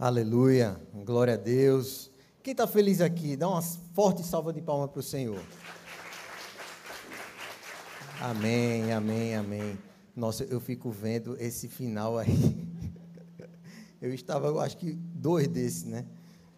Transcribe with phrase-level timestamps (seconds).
[0.00, 2.08] Aleluia, glória a Deus.
[2.40, 5.42] Quem está feliz aqui, dá uma forte salva de palmas para o Senhor.
[8.20, 9.76] Amém, amém, amém.
[10.14, 12.28] Nossa, eu fico vendo esse final aí.
[14.00, 16.06] Eu estava, eu acho que dois desses, né?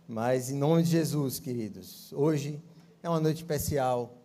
[0.06, 2.62] Mas em nome de Jesus, queridos, hoje
[3.02, 4.18] é uma noite especial.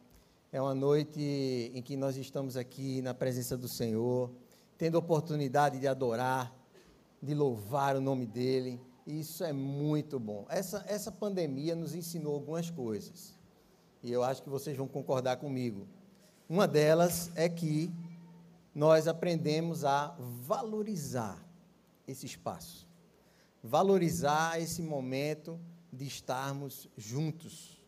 [0.52, 4.30] É uma noite em que nós estamos aqui na presença do Senhor,
[4.78, 6.54] tendo a oportunidade de adorar,
[7.24, 10.46] de louvar o nome dEle isso é muito bom.
[10.50, 13.36] Essa, essa pandemia nos ensinou algumas coisas.
[14.02, 15.88] E eu acho que vocês vão concordar comigo.
[16.50, 17.92] Uma delas é que
[18.74, 21.44] nós aprendemos a valorizar
[22.08, 22.88] esse espaço.
[23.64, 25.60] Valorizar esse momento
[25.92, 27.82] de estarmos juntos,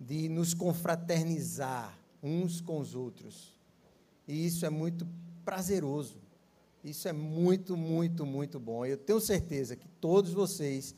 [0.00, 3.54] de nos confraternizar uns com os outros.
[4.26, 5.06] E isso é muito
[5.44, 6.20] prazeroso.
[6.82, 8.86] Isso é muito, muito, muito bom.
[8.86, 10.94] Eu tenho certeza que todos vocês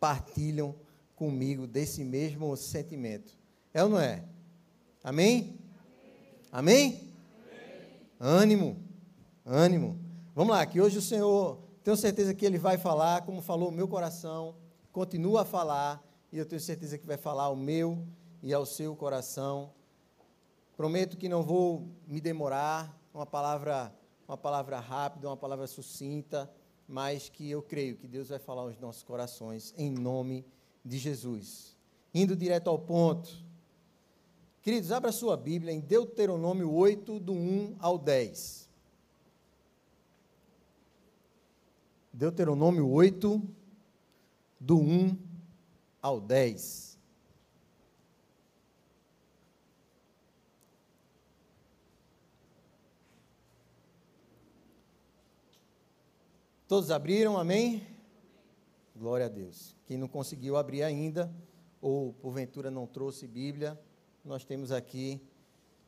[0.00, 0.74] partilham
[1.14, 3.36] comigo desse mesmo sentimento.
[3.74, 4.24] É ou não é?
[5.04, 5.60] Amém?
[6.50, 6.82] Amém?
[6.90, 7.14] Amém?
[8.18, 8.82] Ânimo,
[9.44, 10.00] ânimo.
[10.34, 13.72] Vamos lá, que hoje o Senhor, tenho certeza que Ele vai falar, como falou o
[13.72, 14.56] meu coração,
[14.90, 16.02] continua a falar,
[16.32, 18.06] e eu tenho certeza que vai falar ao meu
[18.42, 19.70] e ao seu coração.
[20.78, 23.94] Prometo que não vou me demorar, uma palavra
[24.26, 26.50] uma palavra rápida, uma palavra sucinta,
[26.88, 30.44] mas que eu creio que Deus vai falar aos nossos corações em nome
[30.84, 31.76] de Jesus.
[32.14, 33.44] Indo direto ao ponto.
[34.62, 38.68] Queridos, abra sua Bíblia em Deuteronômio 8, do 1 ao 10.
[42.12, 43.42] Deuteronômio 8,
[44.58, 45.16] do 1
[46.00, 46.95] ao 10.
[56.68, 57.86] Todos abriram, amém?
[58.96, 59.76] Glória a Deus.
[59.86, 61.32] Quem não conseguiu abrir ainda,
[61.80, 63.80] ou porventura não trouxe Bíblia,
[64.24, 65.20] nós temos aqui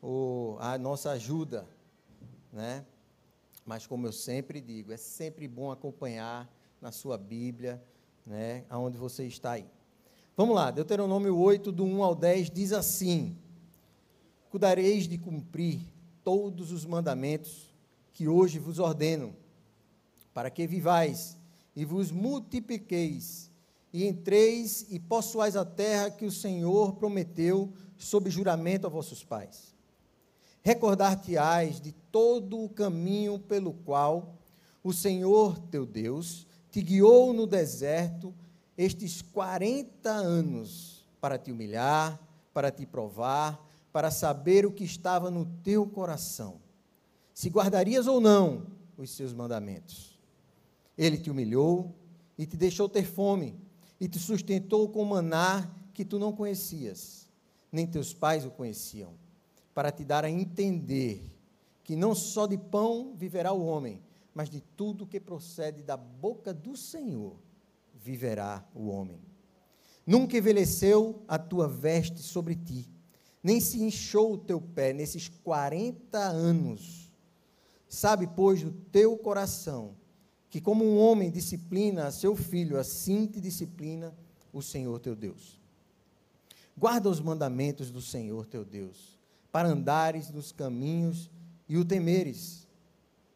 [0.01, 1.67] o, a nossa ajuda,
[2.53, 2.87] né?
[3.67, 6.49] Mas como eu sempre digo, é sempre bom acompanhar
[6.81, 7.83] na sua Bíblia,
[8.25, 8.65] né?
[8.71, 9.67] Aonde você está aí.
[10.37, 13.37] Vamos lá, Deuteronômio 8, do 1 ao 10, diz assim:
[14.49, 15.81] Cuidareis de cumprir
[16.23, 17.75] todos os mandamentos
[18.13, 19.35] que hoje vos ordeno
[20.39, 21.37] para que vivais
[21.75, 23.51] e vos multipliqueis,
[23.93, 29.75] e entreis e possuais a terra que o Senhor prometeu sob juramento a vossos pais.
[30.63, 34.37] Recordar-te-ás de todo o caminho pelo qual
[34.85, 38.33] o Senhor teu Deus te guiou no deserto
[38.77, 42.17] estes quarenta anos para te humilhar,
[42.55, 43.61] para te provar,
[43.93, 46.61] para saber o que estava no teu coração,
[47.35, 50.17] se guardarias ou não os seus mandamentos.
[50.99, 51.95] Ele te humilhou
[52.37, 53.57] e te deixou ter fome,
[54.01, 57.29] e te sustentou com maná que tu não conhecias,
[57.71, 59.15] nem teus pais o conheciam,
[59.75, 61.33] para te dar a entender
[61.83, 64.03] que não só de pão viverá o homem,
[64.35, 67.37] mas de tudo que procede da boca do Senhor
[67.95, 69.21] viverá o homem.
[70.07, 72.89] Nunca envelheceu a tua veste sobre ti,
[73.43, 77.11] nem se inchou o teu pé nesses quarenta anos.
[77.89, 79.97] Sabe, pois, do teu coração
[80.51, 84.15] que como um homem disciplina a seu filho, assim te disciplina
[84.53, 85.61] o Senhor teu Deus.
[86.77, 89.19] Guarda os mandamentos do Senhor teu Deus,
[89.53, 91.31] para andares nos caminhos
[91.69, 92.67] e o temeres,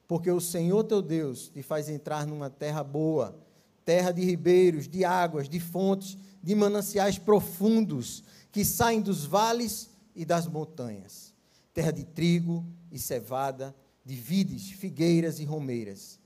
[0.08, 3.38] porque o Senhor teu Deus te faz entrar numa terra boa,
[3.84, 10.24] terra de ribeiros, de águas, de fontes, de mananciais profundos, que saem dos vales e
[10.24, 11.34] das montanhas,
[11.74, 13.74] terra de trigo e cevada,
[14.04, 16.21] de vides, figueiras e romeiras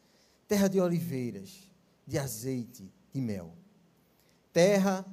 [0.46, 1.70] terra de oliveiras,
[2.06, 3.52] de azeite, de mel.
[4.52, 5.04] Terra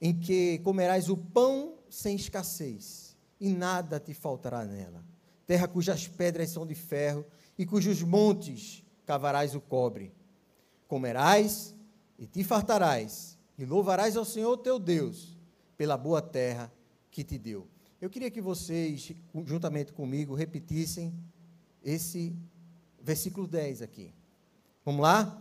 [0.00, 5.04] em que comerás o pão sem escassez, e nada te faltará nela.
[5.46, 7.24] Terra cujas pedras são de ferro,
[7.56, 10.12] e cujos montes cavarás o cobre.
[10.86, 11.74] Comerás
[12.18, 15.36] e te fartarás, e louvarás ao Senhor teu Deus
[15.76, 16.72] pela boa terra
[17.10, 17.66] que te deu.
[18.00, 19.12] Eu queria que vocês,
[19.44, 21.12] juntamente comigo, repetissem
[21.82, 22.36] esse
[23.00, 24.12] versículo 10 aqui.
[24.88, 25.38] Vamos lá?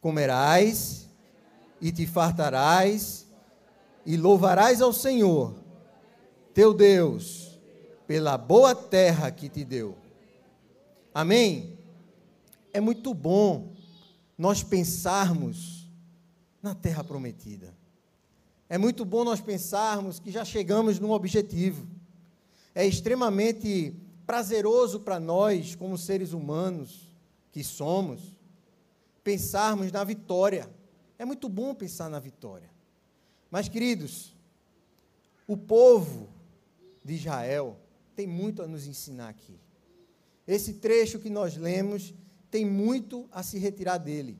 [0.00, 1.08] Comerás
[1.80, 3.26] e te fartarás
[4.06, 5.56] e louvarás ao Senhor,
[6.54, 7.58] teu Deus,
[8.06, 9.96] pela boa terra que te deu.
[11.12, 11.76] Amém?
[12.72, 13.72] É muito bom
[14.38, 15.90] nós pensarmos
[16.62, 17.74] na terra prometida.
[18.68, 21.88] É muito bom nós pensarmos que já chegamos num objetivo.
[22.72, 27.10] É extremamente prazeroso para nós, como seres humanos
[27.50, 28.35] que somos,
[29.26, 30.70] pensarmos na vitória,
[31.18, 32.70] É muito bom pensar na vitória.
[33.50, 34.36] Mas, queridos,
[35.48, 36.28] o povo
[37.02, 37.74] de Israel
[38.14, 39.58] tem muito a nos ensinar aqui.
[40.46, 42.14] Esse trecho que nós lemos
[42.50, 44.38] tem muito a se retirar dele.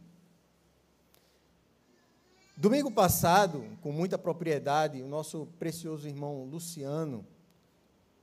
[2.55, 7.27] Domingo passado, com muita propriedade, o nosso precioso irmão Luciano,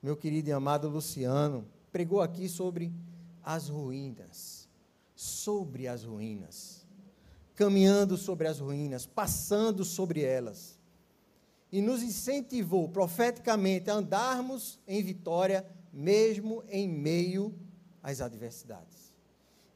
[0.02, 2.94] meu querido e amado Luciano, pregou aqui sobre
[3.44, 4.63] as ruínas.
[5.16, 6.86] Sobre as ruínas.
[7.56, 10.80] Caminhando sobre as ruínas, passando sobre elas.
[11.72, 17.54] E nos incentivou profeticamente a andarmos em vitória, mesmo em meio
[18.02, 19.14] às adversidades.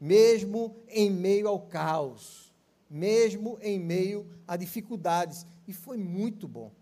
[0.00, 2.48] Mesmo em meio ao caos
[2.88, 5.46] mesmo em meio a dificuldades.
[5.66, 6.72] E foi muito bom.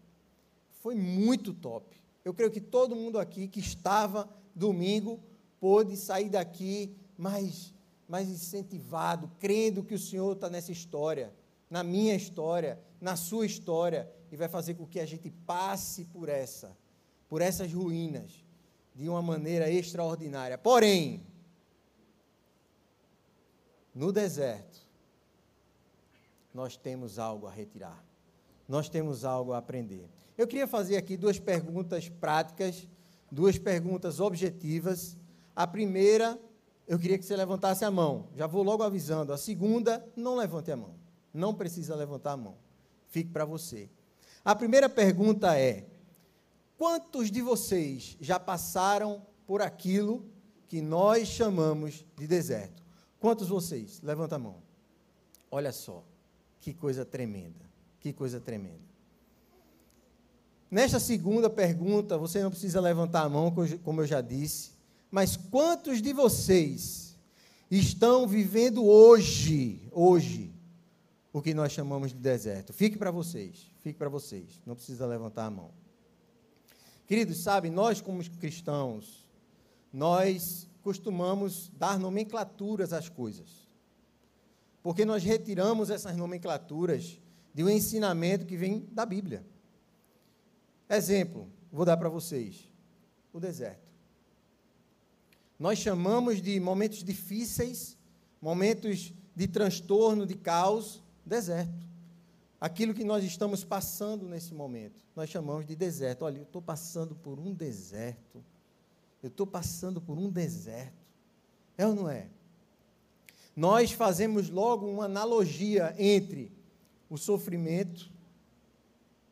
[0.71, 1.97] Foi muito top.
[2.25, 5.21] Eu creio que todo mundo aqui que estava domingo
[5.59, 7.73] pôde sair daqui mais,
[8.09, 11.33] mais incentivado, crendo que o Senhor está nessa história,
[11.69, 16.29] na minha história, na sua história, e vai fazer com que a gente passe por
[16.29, 16.77] essa,
[17.29, 18.45] por essas ruínas,
[18.95, 20.57] de uma maneira extraordinária.
[20.57, 21.23] Porém,
[23.95, 24.87] no deserto,
[26.53, 28.03] nós temos algo a retirar.
[28.69, 30.09] Nós temos algo a aprender.
[30.37, 32.89] Eu queria fazer aqui duas perguntas práticas,
[33.31, 35.17] duas perguntas objetivas.
[35.55, 36.39] A primeira,
[36.87, 38.29] eu queria que você levantasse a mão.
[38.37, 39.33] Já vou logo avisando.
[39.33, 40.95] A segunda, não levante a mão.
[41.35, 42.57] Não precisa levantar a mão.
[43.09, 43.91] Fique para você.
[44.45, 45.85] A primeira pergunta é:
[46.79, 50.25] quantos de vocês já passaram por aquilo
[50.69, 52.83] que nós chamamos de deserto?
[53.19, 54.01] Quantos vocês?
[54.03, 54.63] Levanta a mão.
[55.51, 56.05] Olha só.
[56.61, 57.65] Que coisa tremenda.
[57.99, 58.87] Que coisa tremenda.
[60.71, 64.76] Nesta segunda pergunta, você não precisa levantar a mão, como eu já disse,
[65.11, 67.17] mas quantos de vocês
[67.71, 70.55] estão vivendo hoje, hoje,
[71.33, 72.73] o que nós chamamos de deserto?
[72.73, 75.71] Fique para vocês, fique para vocês, não precisa levantar a mão.
[77.07, 79.25] Queridos, sabe, nós como cristãos,
[79.93, 83.67] nós costumamos dar nomenclaturas às coisas
[84.87, 87.21] porque nós retiramos essas nomenclaturas
[87.53, 89.45] de um ensinamento que vem da Bíblia.
[90.89, 92.71] Exemplo, vou dar para vocês:
[93.33, 93.86] o deserto.
[95.59, 97.97] Nós chamamos de momentos difíceis,
[98.41, 101.87] momentos de transtorno, de caos, deserto.
[102.61, 106.25] Aquilo que nós estamos passando nesse momento, nós chamamos de deserto.
[106.25, 108.45] Olha, eu estou passando por um deserto.
[109.23, 111.07] Eu estou passando por um deserto.
[111.77, 112.29] É ou não é?
[113.57, 116.53] nós fazemos logo uma analogia entre
[117.09, 118.13] o sofrimento,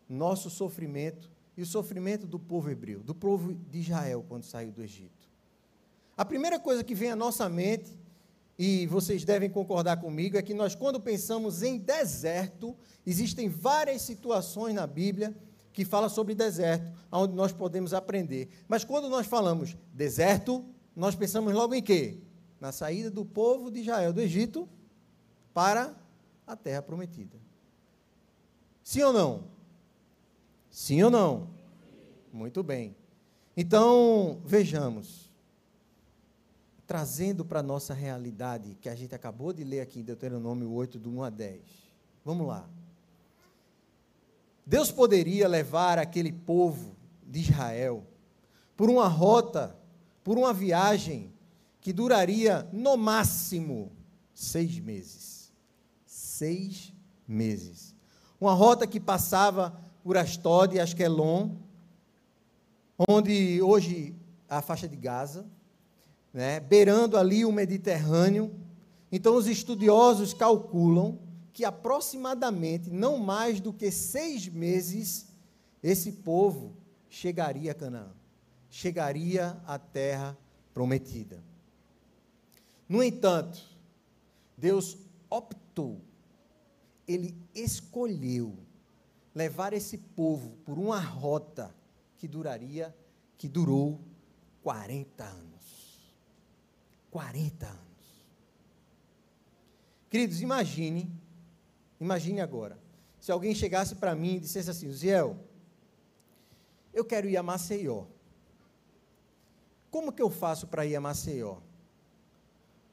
[0.09, 4.82] nosso sofrimento, e o sofrimento do povo hebreu, do povo de Israel quando saiu do
[4.82, 5.24] Egito.
[6.17, 7.99] A primeira coisa que vem à nossa mente,
[8.59, 14.75] e vocês devem concordar comigo, é que nós, quando pensamos em deserto, existem várias situações
[14.75, 15.37] na Bíblia
[15.73, 18.49] que falam sobre deserto, onde nós podemos aprender.
[18.69, 20.65] Mas quando nós falamos deserto,
[20.95, 22.21] nós pensamos logo em quê?
[22.65, 24.67] na saída do povo de Israel do Egito
[25.53, 25.95] para
[26.47, 27.37] a terra prometida.
[28.83, 29.45] Sim ou não?
[30.71, 31.51] Sim ou não?
[32.33, 32.97] Muito bem.
[33.55, 35.24] Então, vejamos.
[36.87, 40.99] Trazendo para a nossa realidade, que a gente acabou de ler aqui em Deuteronômio 8,
[40.99, 41.61] do 1 a 10.
[42.25, 42.69] Vamos lá.
[44.67, 48.05] Deus poderia levar aquele povo de Israel
[48.77, 49.77] por uma rota,
[50.23, 51.32] por uma viagem
[51.81, 53.93] que duraria no máximo
[54.35, 55.53] seis meses.
[56.06, 56.93] Seis
[57.29, 57.94] meses.
[58.41, 61.51] Uma rota que passava por Astódia e Asquelon,
[63.08, 64.15] onde hoje
[64.49, 65.47] a faixa de Gaza,
[66.34, 68.53] né, beirando ali o Mediterrâneo.
[69.12, 71.20] Então, os estudiosos calculam
[71.53, 75.29] que aproximadamente, não mais do que seis meses,
[75.81, 76.76] esse povo
[77.08, 78.10] chegaria a Canaã,
[78.69, 80.36] chegaria à terra
[80.74, 81.41] prometida.
[82.88, 83.62] No entanto,
[84.58, 84.98] Deus
[85.31, 86.00] optou,
[87.06, 88.58] ele escolheu
[89.32, 91.72] levar esse povo por uma rota
[92.19, 92.94] que duraria,
[93.38, 94.00] que durou
[94.62, 95.54] 40 anos.
[97.15, 98.25] 40 anos.
[100.11, 101.09] Queridos, imagine,
[102.01, 102.77] imagine agora,
[103.21, 105.39] se alguém chegasse para mim e dissesse assim, Ziel,
[106.93, 108.06] eu quero ir a Maceió.
[109.93, 111.59] Como que eu faço para ir a Maceió?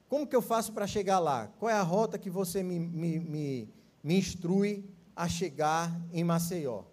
[0.08, 1.48] Como que eu faço para chegar lá?
[1.58, 3.74] Qual é a rota que você me, me, me,
[4.04, 6.84] me instrui a chegar em Maceió?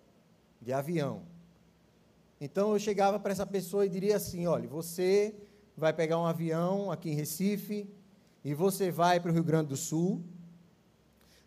[0.59, 1.21] De avião.
[2.41, 5.35] Então eu chegava para essa pessoa e diria assim: olha, você
[5.79, 7.89] vai pegar um avião aqui em Recife
[8.43, 10.21] e você vai para o Rio Grande do Sul.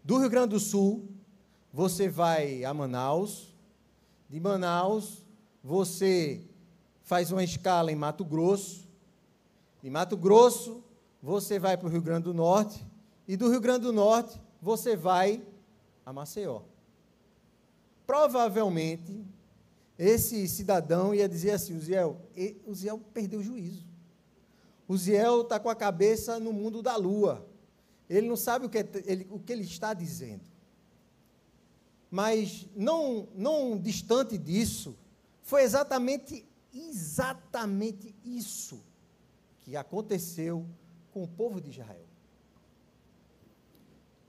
[0.03, 1.09] Do Rio Grande do Sul,
[1.73, 3.55] você vai a Manaus,
[4.29, 5.23] de Manaus
[5.63, 6.43] você
[7.05, 8.89] faz uma escala em Mato Grosso,
[9.83, 10.83] de Mato Grosso
[11.23, 12.85] você vai para o Rio Grande do Norte,
[13.29, 15.43] e do Rio Grande do Norte você vai
[16.05, 16.63] a Maceió.
[18.07, 19.25] Provavelmente,
[19.99, 22.21] esse cidadão ia dizer assim: Uziel,
[22.67, 23.92] Uziel perdeu o juízo.
[24.93, 27.47] Uziel está com a cabeça no mundo da lua.
[28.09, 30.43] Ele não sabe o que, ele, o que ele está dizendo.
[32.11, 34.97] Mas não, não distante disso,
[35.43, 36.45] foi exatamente,
[36.75, 38.83] exatamente isso
[39.61, 40.67] que aconteceu
[41.11, 42.07] com o povo de Israel.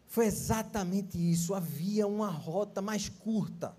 [0.07, 1.53] Foi exatamente isso.
[1.53, 3.75] Havia uma rota mais curta,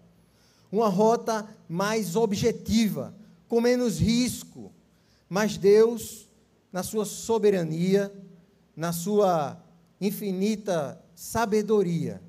[0.70, 3.14] uma rota mais objetiva,
[3.48, 4.72] com menos risco.
[5.28, 6.23] Mas Deus,
[6.74, 8.12] na sua soberania,
[8.74, 9.62] na sua
[10.00, 12.20] infinita sabedoria,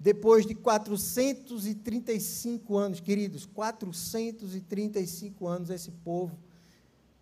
[0.00, 6.36] depois de 435 anos, queridos, 435 anos, esse povo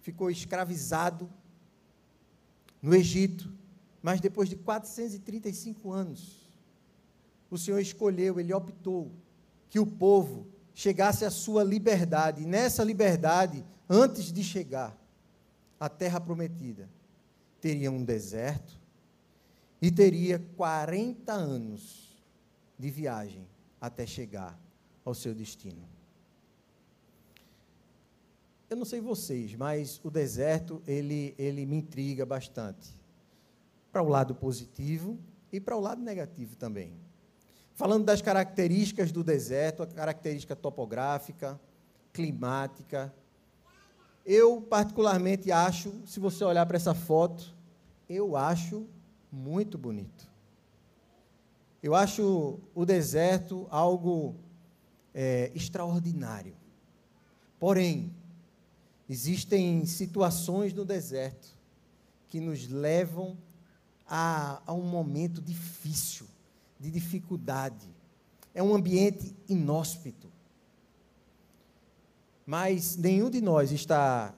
[0.01, 1.29] ficou escravizado
[2.81, 3.53] no Egito,
[4.01, 6.49] mas depois de 435 anos,
[7.51, 9.13] o Senhor escolheu, ele optou
[9.69, 12.45] que o povo chegasse à sua liberdade.
[12.45, 14.98] E nessa liberdade, antes de chegar
[15.79, 16.89] à terra prometida,
[17.61, 18.79] teria um deserto
[19.81, 22.17] e teria 40 anos
[22.79, 23.47] de viagem
[23.81, 24.59] até chegar
[25.05, 25.83] ao seu destino.
[28.69, 32.95] Eu não sei vocês, mas o deserto ele, ele me intriga bastante.
[33.91, 35.19] Para o lado positivo
[35.51, 36.93] e para o lado negativo também.
[37.75, 41.59] Falando das características do deserto, a característica topográfica,
[42.13, 43.15] climática.
[44.31, 47.53] Eu, particularmente, acho, se você olhar para essa foto,
[48.09, 48.87] eu acho
[49.33, 50.29] muito bonito.
[51.83, 54.37] Eu acho o deserto algo
[55.15, 56.55] é, extraordinário.
[57.59, 58.13] Porém,
[59.09, 61.49] Existem situações no deserto
[62.29, 63.39] que nos levam
[64.07, 66.27] a, a um momento difícil,
[66.79, 67.89] de dificuldade.
[68.55, 70.28] É um ambiente inóspito.
[72.49, 74.35] Mas nenhum de nós está,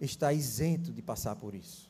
[0.00, 1.88] está isento de passar por isso.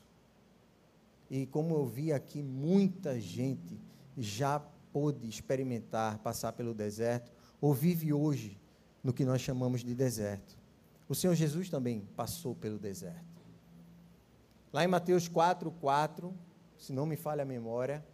[1.27, 3.79] E como eu vi aqui, muita gente
[4.15, 4.59] já
[4.93, 8.61] pôde experimentar passar pelo deserto, ou vive hoje
[9.03, 10.55] no que nós chamamos de deserto.
[11.09, 13.41] O Senhor Jesus também passou pelo deserto.
[14.71, 16.31] Lá em Mateus 4, 4,
[16.77, 18.05] se não me falha a memória,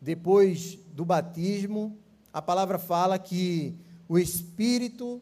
[0.00, 1.98] depois do batismo,
[2.32, 3.76] a palavra fala que
[4.08, 5.20] o Espírito,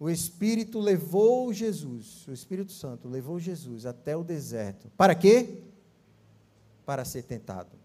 [0.00, 4.90] o Espírito levou Jesus, o Espírito Santo levou Jesus até o deserto.
[4.96, 5.62] Para quê?
[6.86, 7.76] Para ser tentado.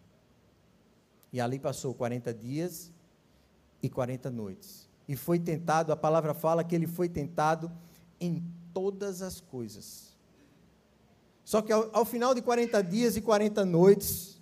[1.31, 2.91] E ali passou 40 dias
[3.81, 7.71] e 40 noites e foi tentado, a palavra fala que ele foi tentado
[8.19, 8.43] em
[8.73, 10.13] todas as coisas.
[11.43, 14.41] Só que ao, ao final de 40 dias e 40 noites,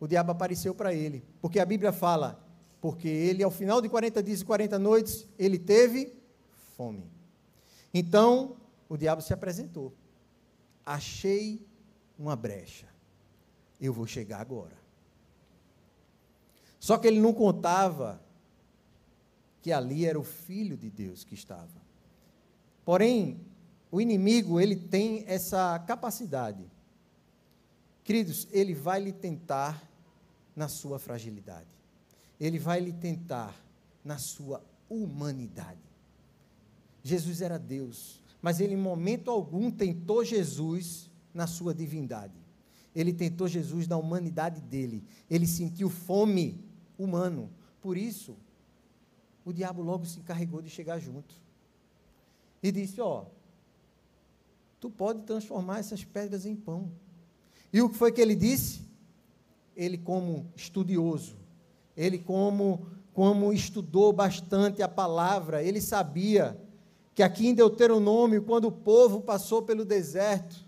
[0.00, 2.42] o diabo apareceu para ele, porque a Bíblia fala,
[2.80, 6.19] porque ele, ao final de 40 dias e 40 noites, ele teve
[6.80, 7.04] fome.
[7.92, 8.56] Então,
[8.88, 9.92] o diabo se apresentou.
[10.86, 11.68] Achei
[12.18, 12.86] uma brecha.
[13.78, 14.78] Eu vou chegar agora.
[16.78, 18.18] Só que ele não contava
[19.60, 21.68] que ali era o filho de Deus que estava.
[22.82, 23.38] Porém,
[23.92, 26.64] o inimigo, ele tem essa capacidade.
[28.02, 29.86] Queridos, ele vai lhe tentar
[30.56, 31.76] na sua fragilidade.
[32.40, 33.54] Ele vai lhe tentar
[34.02, 35.89] na sua humanidade.
[37.02, 42.38] Jesus era Deus, mas ele em momento algum tentou Jesus na sua divindade.
[42.94, 45.04] Ele tentou Jesus na humanidade dele.
[45.28, 46.58] Ele sentiu fome
[46.98, 47.50] humano.
[47.80, 48.36] Por isso,
[49.44, 51.34] o diabo logo se encarregou de chegar junto.
[52.62, 53.26] E disse: Ó,
[54.80, 56.90] tu pode transformar essas pedras em pão.
[57.72, 58.82] E o que foi que ele disse?
[59.76, 61.36] Ele, como estudioso,
[61.96, 66.60] ele, como, como estudou bastante a palavra, ele sabia
[67.14, 70.64] que aqui em Deuteronômio, quando o povo passou pelo deserto,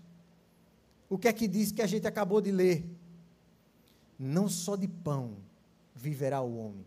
[1.09, 2.85] o que é que diz que a gente acabou de ler?
[4.17, 5.37] Não só de pão
[5.95, 6.85] viverá o homem,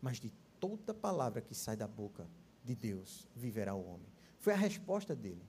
[0.00, 2.26] mas de toda palavra que sai da boca
[2.64, 4.06] de Deus viverá o homem.
[4.38, 5.42] Foi a resposta dele.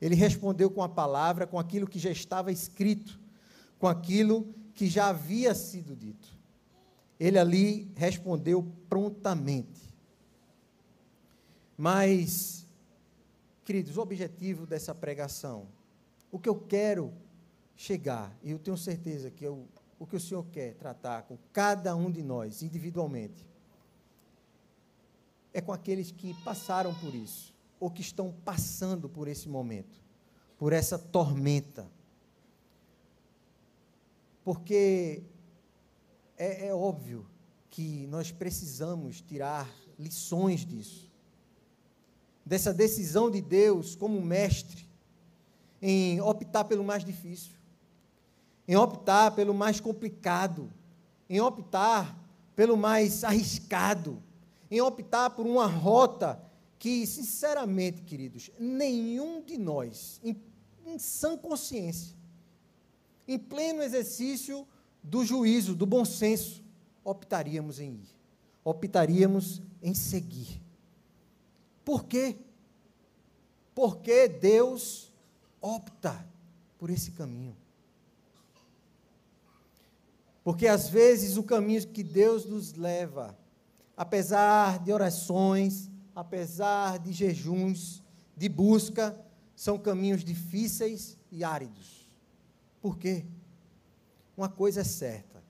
[0.00, 3.18] Ele respondeu com a palavra, com aquilo que já estava escrito,
[3.78, 6.28] com aquilo que já havia sido dito.
[7.18, 9.94] Ele ali respondeu prontamente.
[11.76, 12.63] Mas,
[13.64, 15.66] queridos, o objetivo dessa pregação,
[16.30, 17.12] o que eu quero
[17.76, 19.66] chegar, e eu tenho certeza que eu
[19.98, 23.46] o que o Senhor quer tratar com cada um de nós individualmente
[25.52, 30.02] é com aqueles que passaram por isso, ou que estão passando por esse momento,
[30.58, 31.88] por essa tormenta.
[34.42, 35.22] Porque
[36.36, 37.24] é, é óbvio
[37.70, 41.10] que nós precisamos tirar lições disso,
[42.44, 44.86] dessa decisão de Deus como mestre,
[45.80, 47.52] em optar pelo mais difícil,
[48.66, 50.70] em optar pelo mais complicado,
[51.28, 52.18] em optar
[52.54, 54.22] pelo mais arriscado
[54.74, 56.42] em optar por uma rota
[56.80, 60.36] que, sinceramente, queridos, nenhum de nós, em,
[60.84, 62.16] em sã consciência,
[63.26, 64.66] em pleno exercício
[65.00, 66.62] do juízo, do bom senso,
[67.04, 68.08] optaríamos em ir,
[68.64, 70.60] optaríamos em seguir.
[71.84, 72.36] Por quê?
[73.74, 75.12] Porque Deus
[75.60, 76.26] opta
[76.78, 77.56] por esse caminho.
[80.42, 83.36] Porque às vezes o caminho que Deus nos leva
[83.96, 88.02] apesar de orações, apesar de jejuns,
[88.36, 89.18] de busca,
[89.54, 92.08] são caminhos difíceis e áridos.
[92.80, 93.24] Por quê?
[94.36, 95.42] Uma coisa é certa: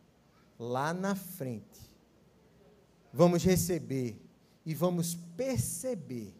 [0.59, 1.91] lá na frente,
[3.13, 4.21] vamos receber
[4.65, 6.35] e vamos perceber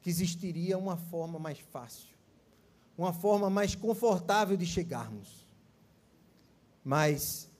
[0.00, 2.16] que existiria uma forma mais fácil,
[2.96, 5.44] uma forma mais confortável de chegarmos.
[6.84, 7.50] Mas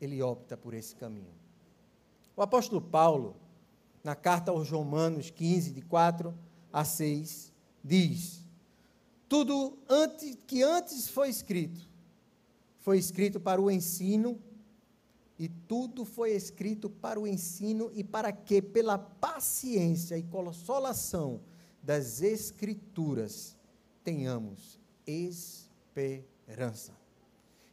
[0.00, 1.32] ele opta por esse caminho.
[2.36, 3.36] O apóstolo Paulo,
[4.04, 6.34] na carta aos Romanos 15, de 4
[6.72, 7.52] a 6,
[7.82, 8.44] diz:
[9.28, 11.88] Tudo antes, que antes foi escrito,
[12.80, 14.38] foi escrito para o ensino,
[15.40, 21.40] e tudo foi escrito para o ensino e para que, pela paciência e consolação
[21.82, 23.56] das Escrituras,
[24.04, 26.92] tenhamos esperança.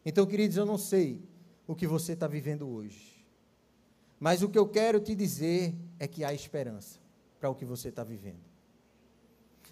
[0.06, 1.22] Então, queridos, eu não sei
[1.68, 3.22] o que você está vivendo hoje.
[4.18, 6.98] Mas o que eu quero te dizer é que há esperança
[7.38, 8.46] para o que você está vivendo.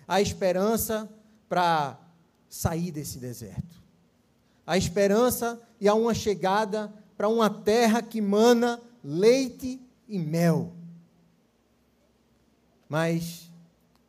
[0.06, 1.10] Há esperança
[1.48, 1.98] para
[2.50, 3.82] sair desse deserto.
[4.67, 10.73] Há esperança e há uma chegada para uma terra que mana leite e mel.
[12.88, 13.51] Mas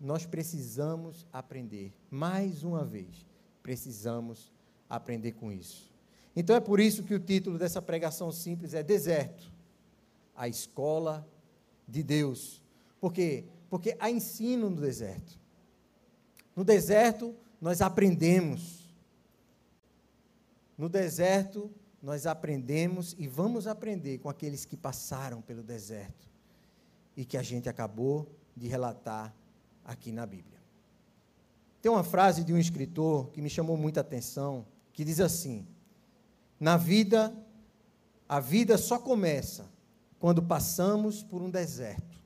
[0.01, 3.27] nós precisamos aprender, mais uma vez,
[3.62, 4.53] precisamos
[4.88, 5.90] aprender com isso.
[6.35, 9.57] Então é por isso que o título dessa pregação simples é Deserto
[10.37, 11.27] a escola
[11.88, 12.62] de Deus.
[13.01, 13.45] Por quê?
[13.71, 15.40] Porque há ensino no deserto.
[16.55, 18.95] No deserto, nós aprendemos.
[20.77, 21.71] No deserto,
[22.03, 26.29] nós aprendemos e vamos aprender com aqueles que passaram pelo deserto
[27.17, 29.35] e que a gente acabou de relatar
[29.85, 30.57] aqui na Bíblia.
[31.81, 35.67] Tem uma frase de um escritor que me chamou muita atenção, que diz assim:
[36.59, 37.33] Na vida,
[38.29, 39.71] a vida só começa
[40.19, 42.19] quando passamos por um deserto,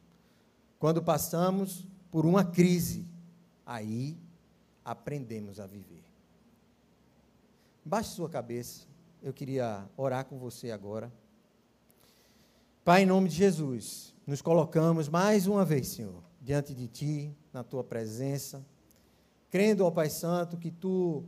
[0.79, 3.07] quando passamos por uma crise,
[3.67, 4.17] aí
[4.85, 6.05] aprendemos a viver.
[7.85, 8.87] Baixe sua cabeça,
[9.23, 11.13] eu queria orar com você agora.
[12.85, 17.63] Pai, em nome de Jesus, nos colocamos mais uma vez, Senhor, diante de Ti, na
[17.63, 18.65] Tua presença,
[19.51, 21.23] crendo, ó Pai Santo, que Tu,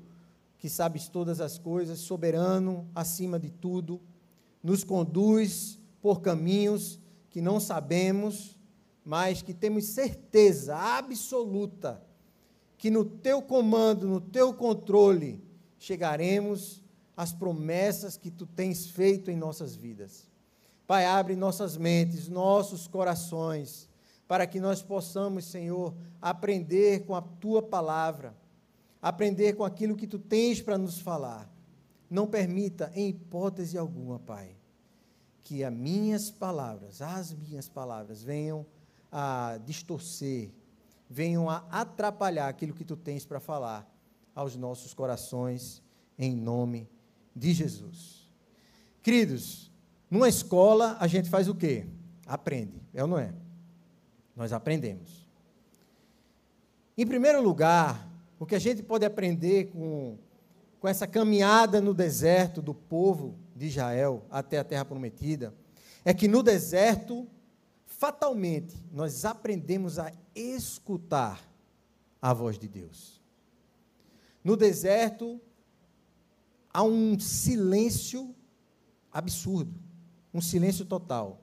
[0.59, 4.01] que sabes todas as coisas, soberano acima de tudo,
[4.63, 8.59] nos conduz por caminhos que não sabemos,
[9.05, 12.03] mas que temos certeza absoluta
[12.79, 15.41] que no teu comando, no teu controle,
[15.79, 16.82] chegaremos
[17.17, 20.31] às promessas que tu tens feito em nossas vidas.
[20.87, 23.89] Pai, abre nossas mentes, nossos corações,
[24.27, 28.35] para que nós possamos, Senhor, aprender com a tua palavra,
[29.01, 31.51] aprender com aquilo que tu tens para nos falar.
[32.09, 34.57] Não permita, em hipótese alguma, Pai,
[35.43, 38.67] que as minhas palavras, as minhas palavras, venham
[39.11, 40.51] a distorcer,
[41.09, 43.91] venham a atrapalhar aquilo que tu tens para falar
[44.35, 45.83] aos nossos corações,
[46.19, 47.02] em nome de
[47.41, 48.29] Jesus.
[49.03, 49.71] Queridos,
[50.11, 51.87] numa escola a gente faz o quê?
[52.27, 53.33] Aprende, é ou não é?
[54.37, 55.27] Nós aprendemos.
[56.97, 60.19] Em primeiro lugar, o que a gente pode aprender com,
[60.81, 65.55] com essa caminhada no deserto do povo de Israel até a terra prometida,
[66.05, 67.27] é que no deserto,
[67.87, 71.41] fatalmente, nós aprendemos a escutar
[72.21, 73.21] a voz de Deus.
[74.43, 75.41] No deserto,
[76.73, 78.35] há um silêncio
[79.13, 79.81] absurdo,
[80.33, 81.41] um silêncio total.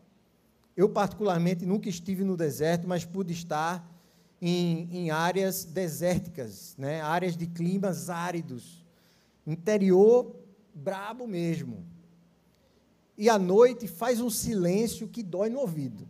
[0.76, 3.86] Eu, particularmente, nunca estive no deserto, mas pude estar
[4.42, 7.02] em, em áreas desérticas, né?
[7.02, 8.86] áreas de climas áridos,
[9.46, 10.36] interior
[10.74, 11.86] brabo mesmo
[13.20, 16.08] e à noite faz um silêncio que dói no ouvido.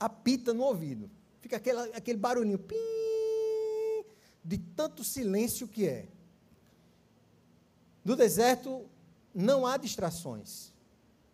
[0.00, 1.08] Apita no ouvido.
[1.40, 2.58] Fica aquele, aquele barulhinho.
[2.58, 2.74] Pim,
[4.44, 6.08] de tanto silêncio que é.
[8.04, 8.84] No deserto
[9.34, 10.72] não há distrações.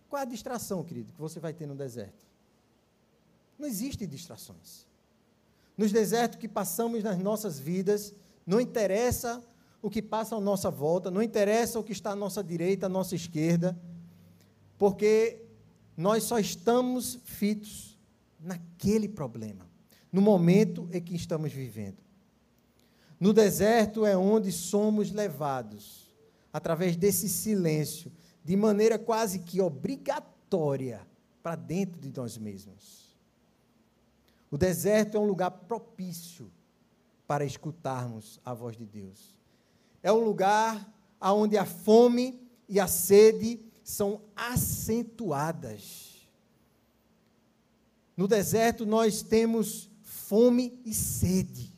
[0.09, 2.26] Qual é a distração, querido, que você vai ter no deserto?
[3.59, 4.87] Não existe distrações.
[5.76, 8.14] Nos desertos que passamos nas nossas vidas,
[8.46, 9.42] não interessa
[9.83, 12.88] o que passa à nossa volta, não interessa o que está à nossa direita, à
[12.88, 13.78] nossa esquerda,
[14.76, 15.42] porque
[15.96, 17.98] nós só estamos fitos
[18.40, 19.66] naquele problema,
[20.12, 21.98] no momento em que estamos vivendo.
[23.20, 26.08] No deserto é onde somos levados,
[26.52, 28.12] através desse silêncio,
[28.44, 31.06] de maneira quase que obrigatória,
[31.42, 33.16] para dentro de nós mesmos.
[34.50, 36.50] O deserto é um lugar propício
[37.26, 39.38] para escutarmos a voz de Deus.
[40.02, 46.28] É um lugar onde a fome e a sede são acentuadas.
[48.16, 51.77] No deserto nós temos fome e sede.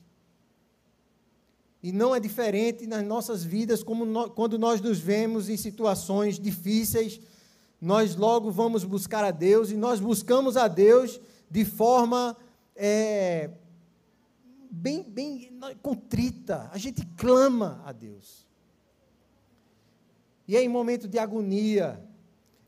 [1.82, 6.38] E não é diferente nas nossas vidas, como no, quando nós nos vemos em situações
[6.38, 7.20] difíceis,
[7.80, 11.18] nós logo vamos buscar a Deus e nós buscamos a Deus
[11.50, 12.36] de forma
[12.76, 13.50] é,
[14.70, 16.68] bem, bem contrita.
[16.72, 18.46] A gente clama a Deus.
[20.46, 22.02] E é em momento de agonia,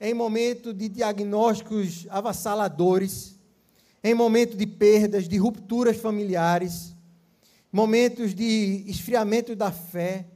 [0.01, 3.38] é em momento de diagnósticos avassaladores,
[4.03, 6.94] é em momento de perdas, de rupturas familiares,
[7.72, 10.28] momentos de esfriamento da fé,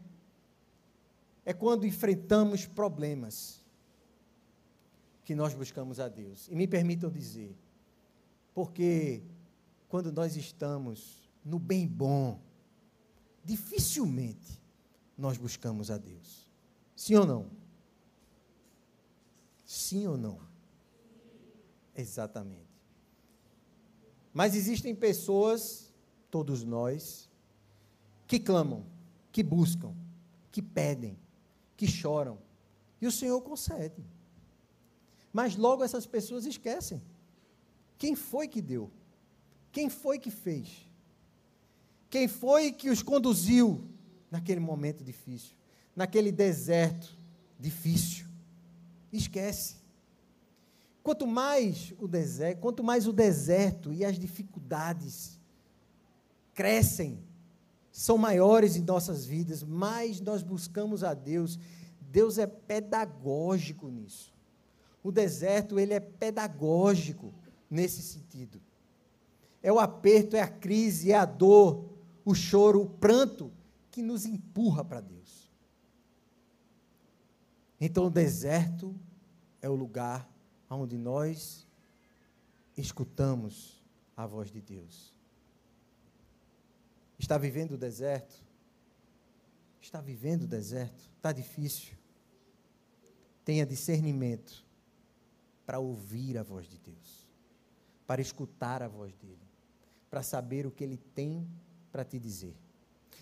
[1.45, 3.63] é quando enfrentamos problemas
[5.25, 6.49] que nós buscamos a Deus.
[6.49, 7.55] E me permitam dizer,
[8.55, 9.23] porque
[9.89, 12.41] quando nós estamos no bem bom,
[13.45, 14.61] dificilmente
[15.17, 16.51] nós buscamos a Deus.
[16.97, 17.51] Sim ou não?
[19.65, 20.41] Sim ou não?
[21.95, 22.67] Exatamente.
[24.33, 25.93] Mas existem pessoas,
[26.31, 27.26] todos nós,
[28.27, 28.85] que clamam,
[29.31, 29.95] que buscam,
[30.51, 31.19] que pedem,
[31.77, 32.39] que choram.
[33.01, 34.05] E o Senhor concede.
[35.33, 37.03] Mas logo essas pessoas esquecem.
[37.99, 38.91] Quem foi que deu?
[39.71, 40.87] Quem foi que fez?
[42.09, 43.85] Quem foi que os conduziu
[44.31, 45.55] naquele momento difícil?
[45.95, 47.17] Naquele deserto
[47.59, 48.27] difícil?
[49.13, 49.77] Esquece.
[51.03, 55.39] Quanto mais o deserto, quanto mais o deserto e as dificuldades
[56.55, 57.23] crescem
[57.97, 61.59] são maiores em nossas vidas, mais nós buscamos a Deus.
[61.99, 64.35] Deus é pedagógico nisso.
[65.03, 67.33] O deserto, ele é pedagógico
[67.71, 68.61] nesse sentido.
[69.63, 71.89] É o aperto, é a crise, é a dor,
[72.23, 73.51] o choro, o pranto
[73.91, 75.51] que nos empurra para Deus.
[77.81, 78.95] Então, o deserto
[79.63, 80.31] é o lugar
[80.69, 81.67] onde nós
[82.77, 83.83] escutamos
[84.15, 85.16] a voz de Deus
[87.19, 88.35] está vivendo o deserto,
[89.81, 91.97] está vivendo o deserto, está difícil.
[93.45, 94.65] Tenha discernimento
[95.65, 97.27] para ouvir a voz de Deus,
[98.07, 99.39] para escutar a voz dele,
[100.11, 101.47] para saber o que ele tem
[101.91, 102.55] para te dizer.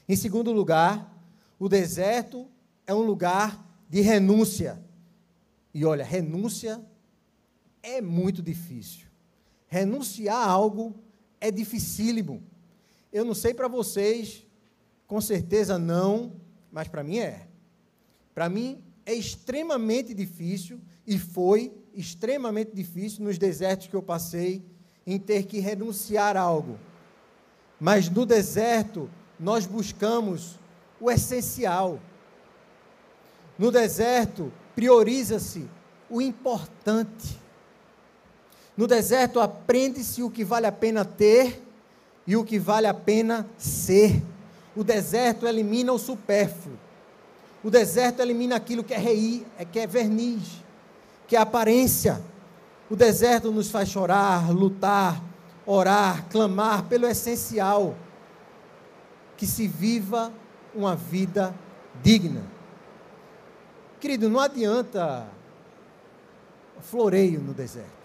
[0.08, 1.10] Em segundo lugar,
[1.58, 2.48] o deserto
[2.86, 4.82] é um lugar de renúncia.
[5.72, 6.84] E olha, renúncia
[7.82, 9.06] é muito difícil.
[9.66, 10.94] Renunciar a algo
[11.40, 12.42] é dificílimo.
[13.14, 14.44] Eu não sei para vocês,
[15.06, 16.32] com certeza não,
[16.72, 17.46] mas para mim é.
[18.34, 24.64] Para mim é extremamente difícil e foi extremamente difícil nos desertos que eu passei
[25.06, 26.76] em ter que renunciar a algo.
[27.78, 30.58] Mas no deserto nós buscamos
[31.00, 32.00] o essencial.
[33.56, 35.70] No deserto prioriza-se
[36.10, 37.40] o importante.
[38.76, 41.63] No deserto aprende-se o que vale a pena ter
[42.26, 44.22] e o que vale a pena ser.
[44.76, 46.76] O deserto elimina o supérfluo.
[47.62, 50.62] O deserto elimina aquilo que é rei, é que é verniz,
[51.26, 52.20] que é aparência.
[52.90, 55.22] O deserto nos faz chorar, lutar,
[55.64, 57.94] orar, clamar pelo essencial.
[59.36, 60.32] Que se viva
[60.74, 61.54] uma vida
[62.02, 62.42] digna.
[64.00, 65.26] Querido, não adianta
[66.80, 68.03] floreio no deserto.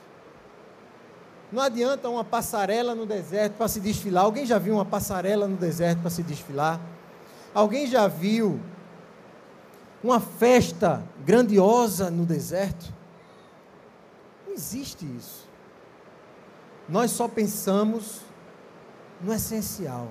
[1.52, 4.24] Não adianta uma passarela no deserto para se desfilar.
[4.24, 6.80] Alguém já viu uma passarela no deserto para se desfilar?
[7.54, 8.60] Alguém já viu
[10.04, 12.94] uma festa grandiosa no deserto?
[14.46, 15.48] Não existe isso.
[16.88, 18.22] Nós só pensamos
[19.22, 20.10] no essencial.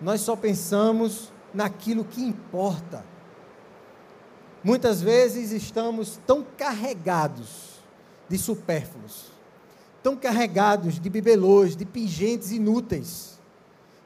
[0.00, 3.04] Nós só pensamos naquilo que importa.
[4.62, 7.74] Muitas vezes estamos tão carregados
[8.28, 9.30] de supérfluos,
[10.04, 13.40] tão carregados de bibelôs, de pingentes inúteis,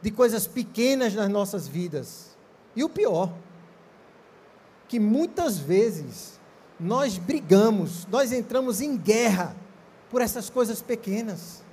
[0.00, 2.36] de coisas pequenas nas nossas vidas.
[2.76, 3.34] E o pior,
[4.86, 6.38] que muitas vezes
[6.78, 9.56] nós brigamos, nós entramos em guerra
[10.08, 11.64] por essas coisas pequenas,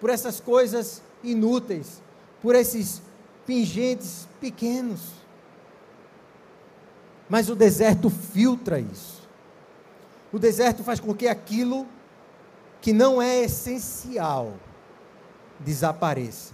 [0.00, 2.00] por essas coisas inúteis,
[2.40, 3.02] por esses
[3.46, 5.10] pingentes pequenos.
[7.28, 9.28] Mas o deserto filtra isso.
[10.32, 11.86] O deserto faz com que aquilo
[12.82, 14.54] que não é essencial
[15.60, 16.52] desapareça.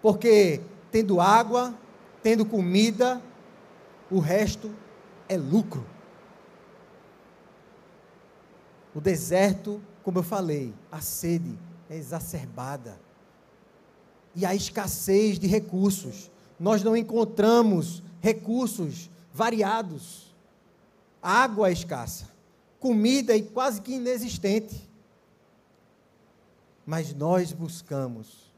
[0.00, 0.60] Porque
[0.92, 1.74] tendo água,
[2.22, 3.20] tendo comida,
[4.08, 4.72] o resto
[5.28, 5.84] é lucro.
[8.94, 11.58] O deserto, como eu falei, a sede
[11.88, 13.00] é exacerbada.
[14.36, 16.30] E a escassez de recursos.
[16.60, 20.32] Nós não encontramos recursos variados.
[21.20, 22.30] A água é escassa.
[22.78, 24.89] Comida é quase que inexistente.
[26.86, 28.52] Mas nós buscamos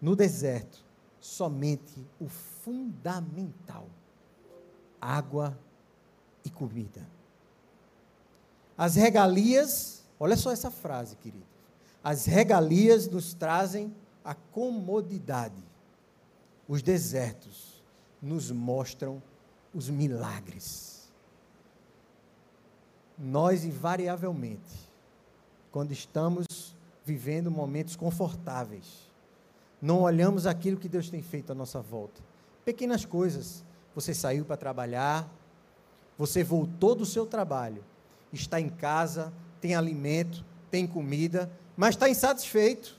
[0.00, 0.84] no deserto
[1.20, 3.86] somente o fundamental:
[5.00, 5.58] água
[6.44, 7.06] e comida.
[8.76, 11.44] As regalias, olha só essa frase, querido.
[12.02, 15.62] As regalias nos trazem a comodidade.
[16.66, 17.82] Os desertos
[18.22, 19.22] nos mostram
[19.74, 21.10] os milagres.
[23.18, 24.90] Nós, invariavelmente,
[25.70, 26.74] quando estamos
[27.10, 29.10] vivendo momentos confortáveis,
[29.82, 32.20] não olhamos aquilo que Deus tem feito à nossa volta.
[32.64, 33.64] Pequenas coisas.
[33.96, 35.28] Você saiu para trabalhar,
[36.16, 37.84] você voltou do seu trabalho,
[38.32, 42.96] está em casa, tem alimento, tem comida, mas está insatisfeito.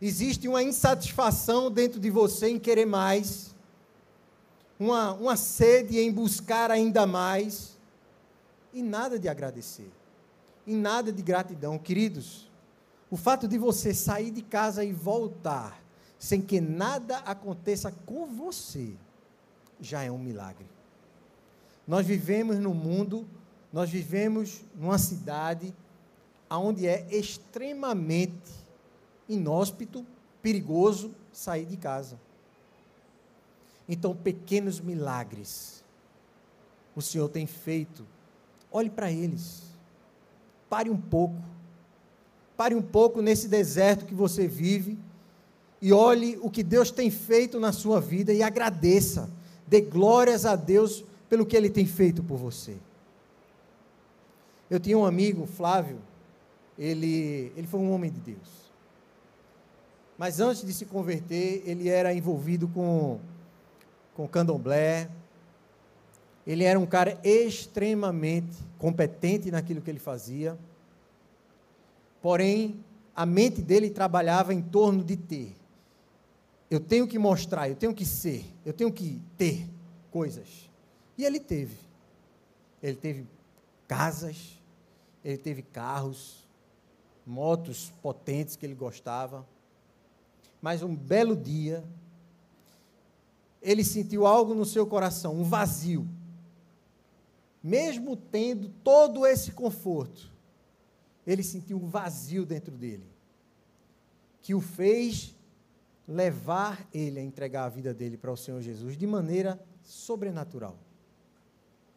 [0.00, 3.54] Existe uma insatisfação dentro de você em querer mais,
[4.80, 7.76] uma, uma sede em buscar ainda mais,
[8.72, 9.90] e nada de agradecer,
[10.66, 11.78] e nada de gratidão.
[11.78, 12.50] Queridos,
[13.10, 15.82] o fato de você sair de casa e voltar
[16.18, 18.94] sem que nada aconteça com você
[19.80, 20.66] já é um milagre.
[21.86, 23.26] Nós vivemos num mundo
[23.72, 25.74] nós vivemos numa cidade
[26.50, 28.52] onde é extremamente
[29.26, 30.04] inóspito,
[30.42, 32.20] perigoso sair de casa.
[33.88, 35.82] Então, pequenos milagres
[36.94, 38.06] o Senhor tem feito.
[38.70, 39.71] Olhe para eles.
[40.72, 41.36] Pare um pouco.
[42.56, 44.98] Pare um pouco nesse deserto que você vive
[45.82, 49.28] e olhe o que Deus tem feito na sua vida e agradeça.
[49.66, 52.78] Dê glórias a Deus pelo que Ele tem feito por você.
[54.70, 55.98] Eu tinha um amigo, Flávio,
[56.78, 58.72] ele, ele foi um homem de Deus.
[60.16, 63.20] Mas antes de se converter, ele era envolvido com,
[64.14, 65.10] com candomblé.
[66.46, 70.58] Ele era um cara extremamente competente naquilo que ele fazia.
[72.20, 75.54] Porém, a mente dele trabalhava em torno de ter.
[76.68, 79.70] Eu tenho que mostrar, eu tenho que ser, eu tenho que ter
[80.10, 80.68] coisas.
[81.16, 81.76] E ele teve.
[82.82, 83.24] Ele teve
[83.86, 84.60] casas,
[85.24, 86.44] ele teve carros,
[87.24, 89.46] motos potentes que ele gostava.
[90.60, 91.84] Mas um belo dia,
[93.62, 96.04] ele sentiu algo no seu coração, um vazio.
[97.62, 100.32] Mesmo tendo todo esse conforto,
[101.26, 103.06] ele sentiu um vazio dentro dele,
[104.40, 105.36] que o fez
[106.06, 110.76] levar ele a entregar a vida dele para o Senhor Jesus de maneira sobrenatural.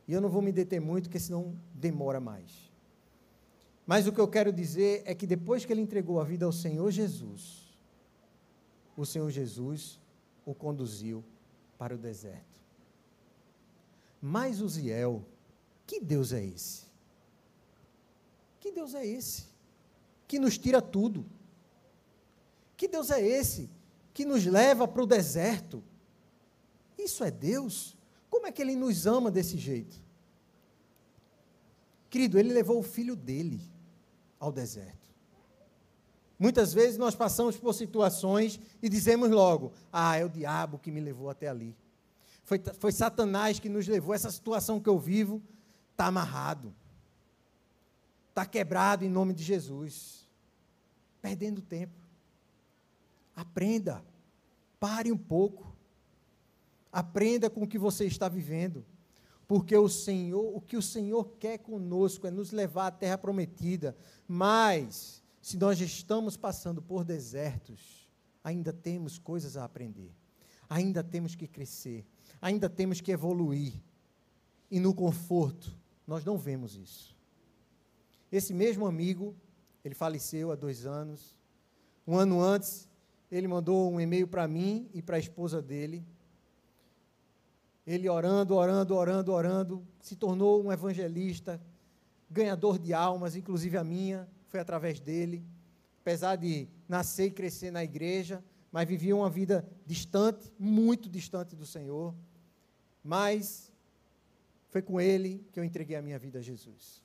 [0.08, 2.72] E eu não vou me deter muito, porque senão demora mais.
[3.88, 6.52] Mas o que eu quero dizer é que depois que ele entregou a vida ao
[6.52, 7.76] Senhor Jesus,
[8.96, 10.00] o Senhor Jesus
[10.46, 11.24] o conduziu
[11.78, 12.56] para o deserto.
[14.22, 15.24] Mas Uziel,
[15.86, 16.86] que Deus é esse?
[18.60, 19.46] Que Deus é esse?
[20.28, 21.26] Que nos tira tudo.
[22.76, 23.70] Que Deus é esse?
[24.14, 25.84] Que nos leva para o deserto.
[26.98, 27.96] Isso é Deus?
[28.30, 30.04] Como é que ele nos ama desse jeito?
[32.10, 33.62] Querido, ele levou o filho dele
[34.40, 35.06] ao deserto.
[36.38, 41.00] Muitas vezes nós passamos por situações e dizemos logo: Ah, é o diabo que me
[41.00, 41.76] levou até ali.
[42.44, 44.14] Foi, foi Satanás que nos levou.
[44.14, 45.42] Essa situação que eu vivo
[45.96, 46.76] está amarrado.
[48.30, 50.28] Está quebrado em nome de Jesus.
[51.22, 51.98] Perdendo tempo.
[53.36, 54.04] Aprenda.
[54.80, 55.76] Pare um pouco.
[56.92, 58.86] Aprenda com o que você está vivendo
[59.48, 63.96] porque o Senhor, o que o Senhor quer conosco é nos levar à terra prometida.
[64.28, 68.10] Mas se nós estamos passando por desertos,
[68.44, 70.12] ainda temos coisas a aprender.
[70.68, 72.06] Ainda temos que crescer,
[72.42, 73.74] ainda temos que evoluir.
[74.72, 75.78] e no conforto.
[76.08, 77.16] Nós não vemos isso.
[78.32, 79.36] Esse mesmo amigo,
[79.84, 81.36] ele faleceu há dois anos.
[82.08, 82.88] Um ano antes,
[83.32, 86.06] ele mandou um e-mail para mim e para a esposa dele.
[87.86, 91.62] Ele orando, orando, orando, orando, se tornou um evangelista,
[92.30, 95.44] ganhador de almas, inclusive a minha, foi através dele.
[96.02, 101.66] Apesar de nascer e crescer na igreja, mas vivia uma vida distante, muito distante do
[101.66, 102.14] Senhor.
[103.04, 103.72] Mas
[104.76, 107.02] foi com ele que eu entreguei a minha vida a Jesus.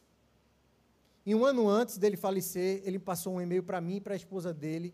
[1.24, 4.16] E um ano antes dele falecer, ele passou um e-mail para mim e para a
[4.16, 4.92] esposa dele,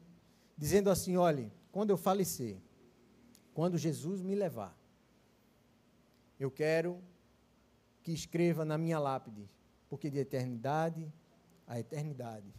[0.59, 2.59] dizendo assim: olhe, quando eu falecer,
[3.55, 4.77] quando Jesus me levar,
[6.39, 7.03] eu quero
[8.03, 9.49] que escreva na minha lápide,
[9.89, 11.11] porque de eternidade
[11.67, 12.53] a eternidade.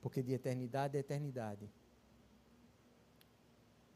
[0.00, 1.70] Porque de eternidade a eternidade,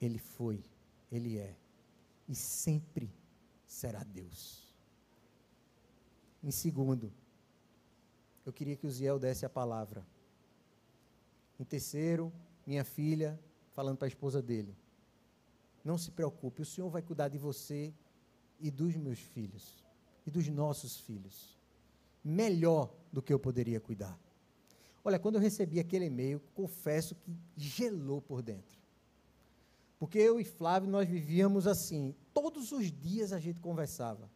[0.00, 0.62] Ele foi,
[1.10, 1.56] Ele é
[2.28, 3.10] e sempre
[3.66, 4.68] será Deus.
[6.42, 7.12] Em segundo,
[8.44, 10.06] eu queria que o Ziel desse a palavra.
[11.58, 12.32] Em terceiro,
[12.66, 13.38] minha filha,
[13.72, 14.76] falando para a esposa dele:
[15.84, 17.92] Não se preocupe, o Senhor vai cuidar de você
[18.60, 19.82] e dos meus filhos,
[20.26, 21.58] e dos nossos filhos,
[22.22, 24.18] melhor do que eu poderia cuidar.
[25.02, 28.77] Olha, quando eu recebi aquele e-mail, confesso que gelou por dentro.
[29.98, 32.14] Porque eu e Flávio, nós vivíamos assim.
[32.32, 34.30] Todos os dias a gente conversava.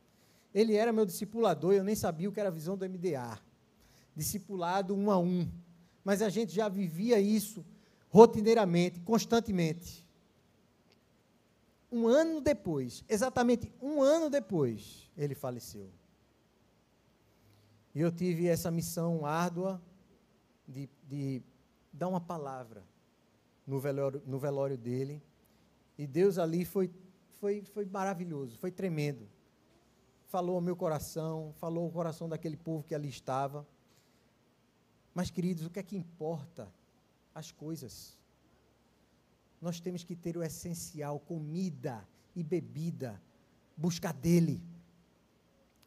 [0.53, 3.39] Ele era meu discipulador, eu nem sabia o que era a visão do MDA.
[4.15, 5.49] Discipulado um a um.
[6.05, 7.65] Mas a gente já vivia isso
[8.11, 10.05] rotineiramente, constantemente.
[11.91, 15.91] Um ano depois, exatamente um ano depois, ele faleceu.
[17.95, 19.81] E eu tive essa missão árdua
[20.67, 21.43] de, de
[21.93, 22.83] dar uma palavra
[23.67, 25.23] no velório, no velório dele
[26.03, 26.91] e Deus ali foi,
[27.35, 29.29] foi, foi maravilhoso, foi tremendo.
[30.27, 33.65] Falou ao meu coração, falou ao coração daquele povo que ali estava.
[35.15, 36.69] Mas, queridos, o que é que importa?
[37.33, 38.19] As coisas.
[39.61, 43.23] Nós temos que ter o essencial, comida e bebida,
[43.77, 44.61] buscar dele.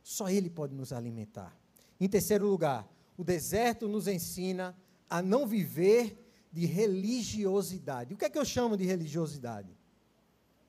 [0.02, 1.54] Só ele pode nos alimentar.
[2.00, 4.74] Em terceiro lugar, o deserto nos ensina
[5.10, 6.18] a não viver
[6.54, 8.14] de religiosidade.
[8.14, 9.76] O que é que eu chamo de religiosidade?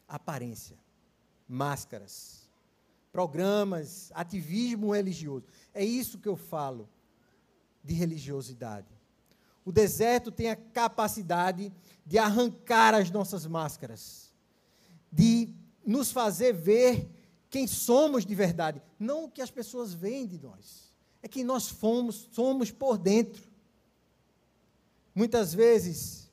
[0.08, 0.76] Aparência,
[1.48, 2.46] máscaras,
[3.12, 5.46] programas, ativismo religioso.
[5.72, 6.88] É isso que eu falo
[7.82, 8.88] de religiosidade.
[9.64, 11.72] O deserto tem a capacidade
[12.04, 14.32] de arrancar as nossas máscaras,
[15.10, 15.48] de
[15.84, 17.08] nos fazer ver
[17.50, 20.92] quem somos de verdade, não o que as pessoas veem de nós.
[21.22, 23.42] É quem nós fomos, somos por dentro.
[25.14, 26.30] Muitas vezes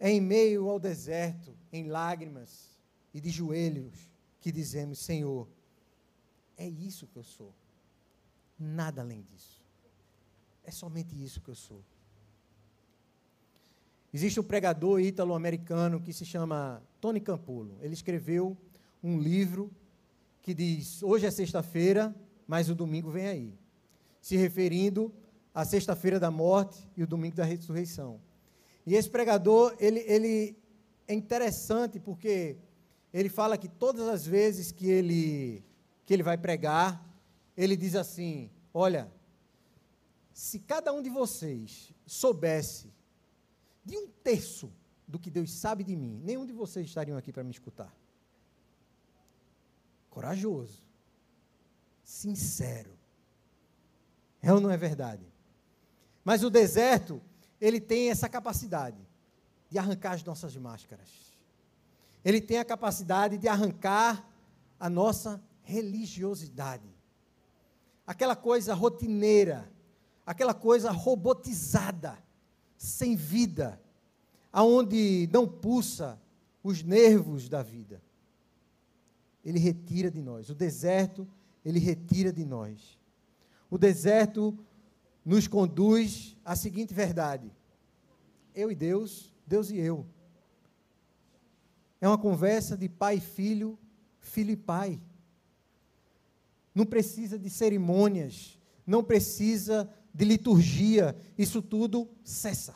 [0.00, 2.70] é em meio ao deserto em lágrimas
[3.12, 4.10] e de joelhos
[4.40, 5.48] que dizemos: Senhor,
[6.56, 7.54] é isso que eu sou.
[8.58, 9.62] Nada além disso.
[10.64, 11.82] É somente isso que eu sou.
[14.12, 17.76] Existe um pregador ítalo-americano que se chama Tony Campolo.
[17.82, 18.56] Ele escreveu
[19.02, 19.70] um livro
[20.42, 22.14] que diz: Hoje é sexta-feira,
[22.46, 23.54] mas o domingo vem aí.
[24.20, 25.12] Se referindo
[25.54, 28.20] à sexta-feira da morte e o domingo da ressurreição.
[28.86, 30.56] E esse pregador, ele, ele
[31.08, 32.56] é interessante porque
[33.12, 35.64] ele fala que todas as vezes que ele,
[36.04, 37.04] que ele vai pregar,
[37.56, 39.10] ele diz assim: Olha,
[40.32, 42.92] se cada um de vocês soubesse
[43.84, 44.72] de um terço
[45.06, 47.94] do que Deus sabe de mim, nenhum de vocês estariam aqui para me escutar.
[50.10, 50.82] Corajoso,
[52.02, 52.96] sincero.
[54.42, 55.26] É ou não é verdade?
[56.24, 57.22] Mas o deserto,
[57.60, 59.05] ele tem essa capacidade
[59.70, 61.08] de arrancar as nossas máscaras.
[62.24, 64.28] Ele tem a capacidade de arrancar
[64.78, 66.88] a nossa religiosidade.
[68.06, 69.70] Aquela coisa rotineira,
[70.24, 72.18] aquela coisa robotizada,
[72.76, 73.80] sem vida,
[74.52, 76.20] aonde não pulsa
[76.62, 78.02] os nervos da vida.
[79.44, 80.50] Ele retira de nós.
[80.50, 81.26] O deserto,
[81.64, 82.98] ele retira de nós.
[83.70, 84.56] O deserto
[85.24, 87.52] nos conduz à seguinte verdade:
[88.54, 90.06] eu e Deus Deus e eu.
[92.00, 93.78] É uma conversa de pai e filho,
[94.18, 95.00] filho e pai.
[96.74, 102.74] Não precisa de cerimônias, não precisa de liturgia, isso tudo cessa.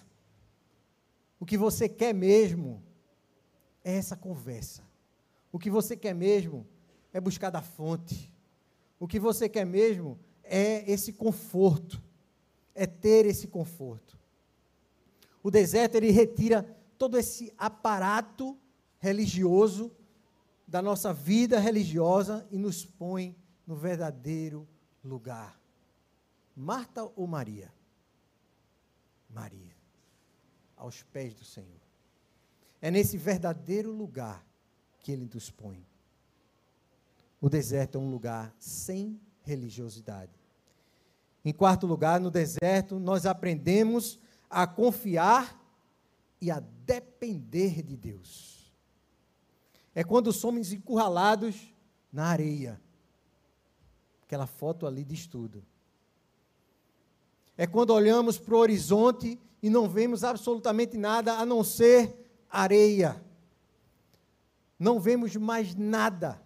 [1.39, 2.83] O que você quer mesmo
[3.83, 4.83] é essa conversa.
[5.51, 6.67] O que você quer mesmo
[7.13, 8.31] é buscar da fonte.
[8.99, 12.03] O que você quer mesmo é esse conforto,
[12.75, 14.20] é ter esse conforto.
[15.43, 16.63] O deserto ele retira
[16.99, 18.59] todo esse aparato
[18.99, 19.91] religioso
[20.67, 23.37] da nossa vida religiosa e nos põe
[23.67, 24.69] no verdadeiro
[25.03, 25.59] lugar.
[26.55, 27.73] Marta ou Maria?
[29.29, 29.75] Maria,
[30.77, 31.81] aos pés do Senhor.
[32.83, 34.45] É nesse verdadeiro lugar
[35.01, 35.87] que ele nos põe.
[37.41, 40.33] O deserto é um lugar sem religiosidade.
[41.45, 44.19] Em quarto lugar, no deserto, nós aprendemos
[44.51, 45.57] a confiar
[46.41, 48.75] e a depender de Deus.
[49.95, 51.73] É quando somos encurralados
[52.13, 52.81] na areia.
[54.25, 55.65] Aquela foto ali diz tudo.
[57.57, 62.17] É quando olhamos para o horizonte e não vemos absolutamente nada a não ser
[62.49, 63.23] areia.
[64.79, 66.43] Não vemos mais nada,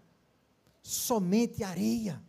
[0.82, 2.20] somente areia.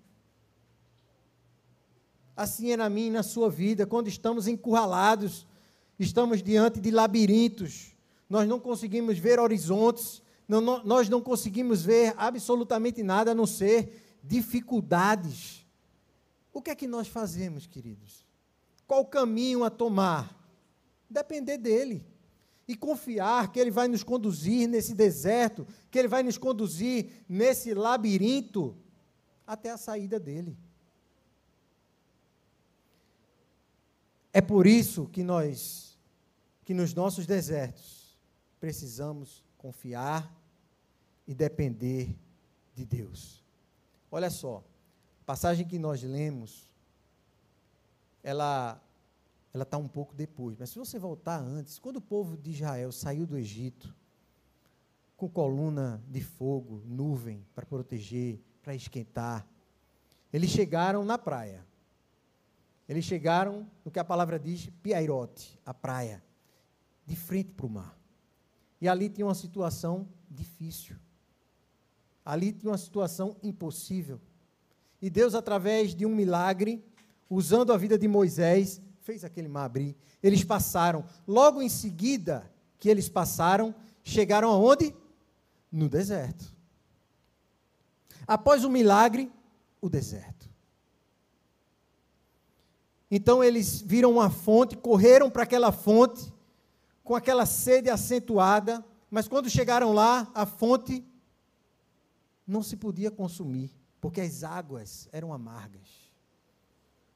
[2.37, 5.47] Assim é na minha e na sua vida, quando estamos encurralados,
[5.99, 7.95] estamos diante de labirintos,
[8.29, 13.45] nós não conseguimos ver horizontes, não, não, nós não conseguimos ver absolutamente nada a não
[13.47, 15.65] ser dificuldades.
[16.53, 18.25] O que é que nós fazemos, queridos?
[18.87, 20.35] Qual caminho a tomar?
[21.09, 22.05] Depender dele.
[22.67, 27.73] E confiar que ele vai nos conduzir nesse deserto, que ele vai nos conduzir nesse
[27.73, 28.75] labirinto
[29.45, 30.57] até a saída dele.
[34.33, 35.84] É por isso que nós,
[36.65, 38.17] que nos nossos desertos,
[38.59, 40.35] precisamos confiar
[41.27, 42.13] e depender
[42.73, 43.43] de Deus.
[44.11, 44.63] Olha só,
[45.21, 46.67] a passagem que nós lemos,
[48.23, 48.81] ela
[49.53, 52.91] ela está um pouco depois, mas se você voltar antes, quando o povo de Israel
[52.91, 53.95] saiu do Egito,
[55.15, 59.47] com coluna de fogo, nuvem para proteger, para esquentar,
[60.33, 61.65] eles chegaram na praia.
[62.89, 66.21] Eles chegaram no que a palavra diz, Piairote, a praia,
[67.05, 67.97] de frente para o mar.
[68.81, 70.95] E ali tinha uma situação difícil.
[72.23, 74.19] Ali tinha uma situação impossível.
[75.01, 76.83] E Deus, através de um milagre,
[77.29, 79.95] usando a vida de Moisés, fez aquele mar abrir.
[80.21, 81.05] Eles passaram.
[81.27, 84.95] Logo em seguida que eles passaram, chegaram aonde?
[85.71, 86.53] No deserto.
[88.27, 89.31] Após o milagre,
[89.79, 90.49] o deserto.
[93.09, 96.33] Então eles viram uma fonte, correram para aquela fonte,
[97.05, 101.05] com aquela sede acentuada, mas quando chegaram lá, a fonte
[102.45, 105.87] não se podia consumir, porque as águas eram amargas.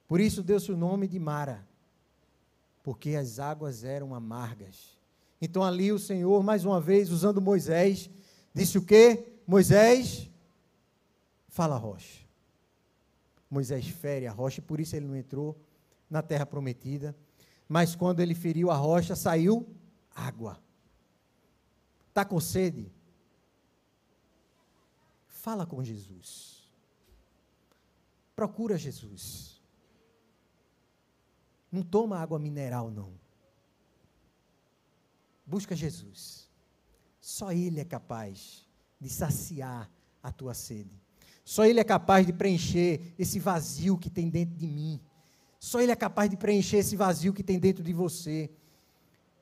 [0.06, 1.66] Por isso deu-se o nome de Mara,
[2.84, 4.96] porque as águas eram amargas.
[5.42, 8.08] Então ali o Senhor, mais uma vez, usando Moisés,
[8.54, 9.34] disse o quê?
[9.44, 10.30] Moisés,
[11.48, 12.20] fala a rocha.
[13.50, 15.58] Moisés fere a rocha, por isso ele não entrou
[16.08, 17.14] na terra prometida,
[17.68, 19.66] mas quando ele feriu a rocha, saiu
[20.14, 20.62] água.
[22.08, 22.92] Está com sede?
[25.26, 26.70] Fala com Jesus.
[28.34, 29.60] Procura Jesus.
[31.70, 33.12] Não toma água mineral, não.
[35.46, 36.48] Busca Jesus.
[37.20, 38.66] Só Ele é capaz
[39.00, 39.90] de saciar
[40.22, 41.00] a tua sede.
[41.44, 45.00] Só Ele é capaz de preencher esse vazio que tem dentro de mim.
[45.58, 48.50] Só Ele é capaz de preencher esse vazio que tem dentro de você.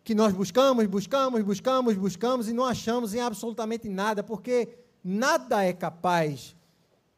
[0.04, 4.68] Que nós buscamos, buscamos, buscamos, buscamos e não achamos em absolutamente nada, porque
[5.04, 6.56] nada é capaz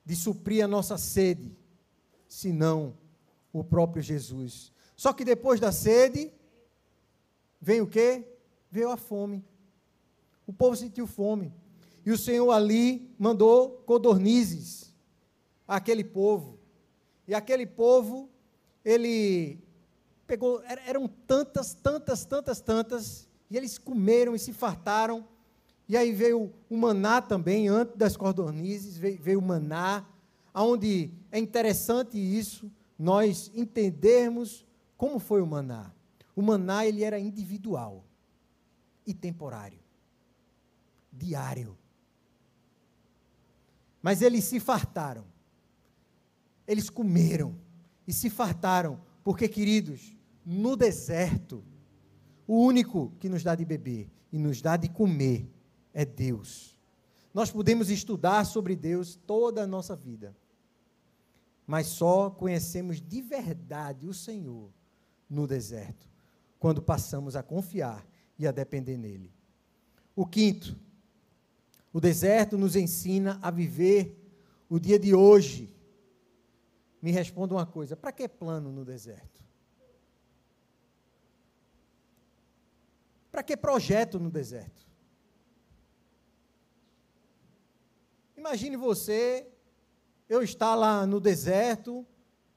[0.04, 1.56] de suprir a nossa sede,
[2.28, 2.94] senão
[3.52, 4.72] o próprio Jesus.
[4.96, 6.32] Só que depois da sede,
[7.60, 8.24] vem o quê?
[8.70, 9.44] Veio a fome.
[10.46, 11.52] O povo sentiu fome.
[12.04, 14.92] E o Senhor ali mandou codornizes
[15.66, 16.58] àquele povo.
[17.26, 18.28] E aquele povo
[18.84, 19.58] ele
[20.30, 25.26] pegou, eram tantas, tantas, tantas, tantas, e eles comeram e se fartaram.
[25.88, 30.06] E aí veio o maná também, antes das cordonizes, veio, veio o maná,
[30.54, 34.64] onde é interessante isso, nós entendermos
[34.96, 35.90] como foi o maná.
[36.36, 38.04] O maná ele era individual
[39.04, 39.80] e temporário,
[41.12, 41.76] diário.
[44.00, 45.24] Mas eles se fartaram.
[46.68, 47.58] Eles comeram
[48.06, 51.64] e se fartaram, porque, queridos, no deserto,
[52.46, 55.48] o único que nos dá de beber e nos dá de comer
[55.92, 56.78] é Deus.
[57.32, 60.36] Nós podemos estudar sobre Deus toda a nossa vida,
[61.66, 64.70] mas só conhecemos de verdade o Senhor
[65.28, 66.08] no deserto,
[66.58, 68.04] quando passamos a confiar
[68.38, 69.32] e a depender nele.
[70.16, 70.76] O quinto,
[71.92, 74.16] o deserto nos ensina a viver
[74.70, 75.74] o dia de hoje
[77.02, 79.42] me responda uma coisa: para que plano no deserto?
[83.30, 84.86] Para que projeto no deserto?
[88.36, 89.46] Imagine você,
[90.28, 92.06] eu estar lá no deserto,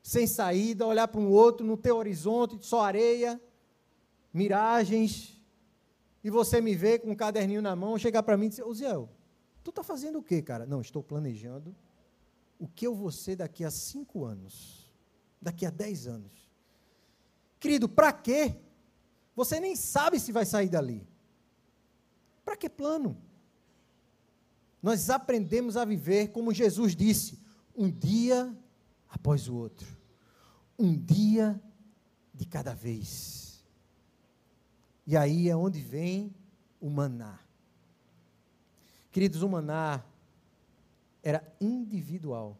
[0.01, 3.41] sem saída, olhar para um outro, no teu horizonte, só areia,
[4.33, 5.41] miragens,
[6.23, 9.09] e você me vê com um caderninho na mão, chegar para mim e dizer, Oziel,
[9.63, 10.65] tu está fazendo o quê, cara?
[10.65, 11.75] Não, estou planejando
[12.57, 14.89] o que eu vou ser daqui a cinco anos,
[15.41, 16.49] daqui a dez anos.
[17.59, 18.55] Querido, para quê?
[19.35, 21.07] Você nem sabe se vai sair dali.
[22.45, 23.17] Para que plano?
[24.81, 27.39] Nós aprendemos a viver como Jesus disse,
[27.75, 28.55] um dia
[29.09, 29.87] após o outro.
[30.77, 31.59] Um dia
[32.33, 33.63] de cada vez.
[35.07, 36.33] E aí é onde vem
[36.79, 37.39] o maná.
[39.11, 40.03] Queridos, o maná
[41.21, 42.57] era individual.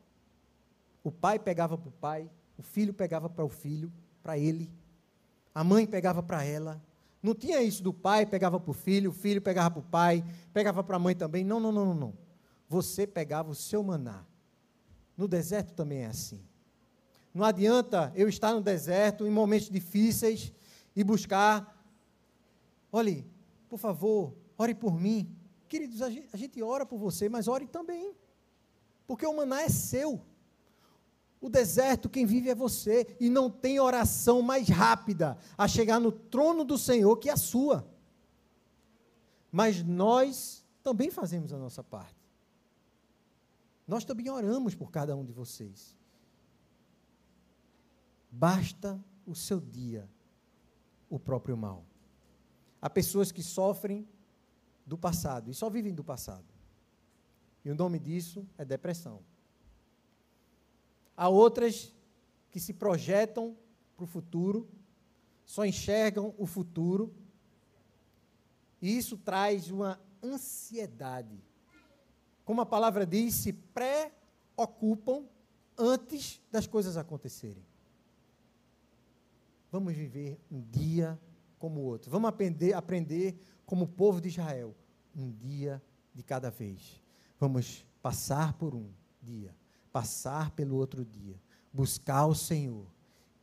[1.04, 4.72] O pai pegava para o pai, o filho pegava para o filho, para ele
[5.54, 6.82] a mãe pegava para ela.
[7.22, 10.24] Não tinha isso do pai pegava para o filho, o filho pegava para o pai,
[10.54, 11.44] pegava para a mãe também.
[11.44, 12.14] Não, não, não, não, não.
[12.68, 14.26] Você pegava o seu maná.
[15.16, 16.42] No deserto também é assim.
[17.34, 20.52] Não adianta eu estar no deserto em momentos difíceis
[20.96, 21.82] e buscar.
[22.92, 23.26] Olhe,
[23.70, 25.34] por favor, ore por mim.
[25.70, 28.14] Queridos, a gente, a gente ora por você, mas ore também.
[29.08, 30.22] Porque o maná é seu.
[31.44, 36.10] O deserto, quem vive é você, e não tem oração mais rápida a chegar no
[36.10, 37.86] trono do Senhor que a sua.
[39.52, 42.16] Mas nós também fazemos a nossa parte.
[43.86, 45.98] Nós também oramos por cada um de vocês.
[48.32, 50.10] Basta o seu dia
[51.10, 51.84] o próprio mal.
[52.82, 54.08] Há pessoas que sofrem
[54.86, 56.48] do passado e só vivem do passado.
[57.66, 59.33] E o nome disso é depressão.
[61.16, 61.94] Há outras
[62.52, 63.56] que se projetam
[63.96, 64.68] para o futuro,
[65.46, 67.14] só enxergam o futuro,
[68.82, 71.42] e isso traz uma ansiedade.
[72.44, 75.26] Como a palavra diz, se preocupam
[75.78, 77.66] antes das coisas acontecerem.
[79.72, 81.20] Vamos viver um dia
[81.58, 82.12] como o outro.
[82.12, 83.36] Vamos aprender, aprender
[83.66, 84.76] como o povo de Israel,
[85.16, 85.82] um dia
[86.14, 87.02] de cada vez.
[87.40, 88.92] Vamos passar por um
[89.22, 89.56] dia
[89.94, 91.40] passar pelo outro dia,
[91.72, 92.86] buscar o Senhor,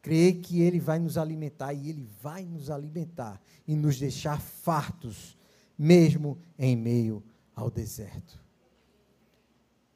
[0.03, 5.39] crer que Ele vai nos alimentar e Ele vai nos alimentar e nos deixar fartos,
[5.79, 7.23] mesmo em meio
[7.55, 8.39] ao deserto.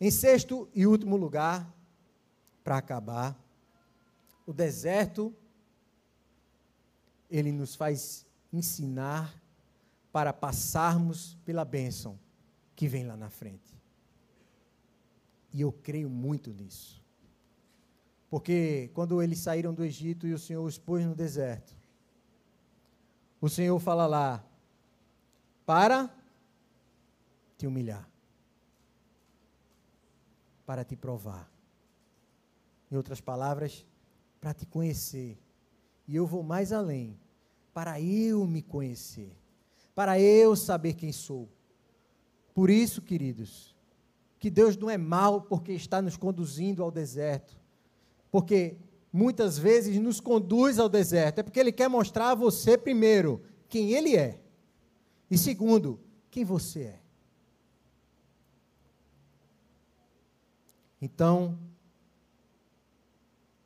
[0.01, 1.75] Em sexto e último lugar,
[2.63, 3.39] para acabar,
[4.47, 5.35] o deserto,
[7.31, 9.35] ele nos faz ensinar
[10.13, 12.19] para passarmos pela bênção
[12.77, 13.75] que vem lá na frente.
[15.55, 17.01] E eu creio muito nisso.
[18.29, 21.73] Porque quando eles saíram do Egito e o Senhor os pôs no deserto,
[23.41, 24.45] o Senhor fala lá,
[25.65, 26.13] para
[27.57, 28.11] te humilhar,
[30.67, 31.49] para te provar.
[32.91, 33.87] Em outras palavras,
[34.41, 35.39] para te conhecer.
[36.09, 37.17] E eu vou mais além,
[37.73, 39.37] para eu me conhecer,
[39.95, 41.49] para eu saber quem sou.
[42.53, 43.74] Por isso, queridos,
[44.45, 47.59] que Deus não é mau porque está nos conduzindo ao deserto.
[48.31, 48.77] Porque
[49.11, 51.39] muitas vezes nos conduz ao deserto.
[51.39, 54.39] É porque Ele quer mostrar a você, primeiro, quem Ele é.
[55.31, 55.99] E segundo,
[56.31, 57.01] quem você é.
[61.01, 61.59] Então,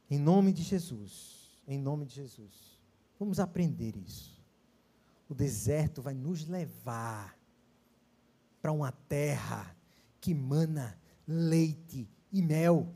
[0.08, 2.80] em nome de Jesus, em nome de Jesus,
[3.18, 4.40] vamos aprender isso.
[5.28, 7.36] O deserto vai nos levar
[8.62, 9.76] para uma terra
[10.20, 12.88] que mana leite e mel.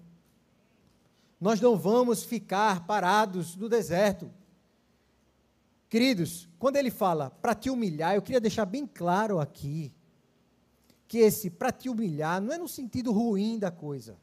[1.41, 4.31] Nós não vamos ficar parados no deserto.
[5.89, 9.93] Queridos, quando ele fala para te humilhar, eu queria deixar bem claro aqui
[11.07, 14.17] que esse para te humilhar não é no sentido ruim da coisa.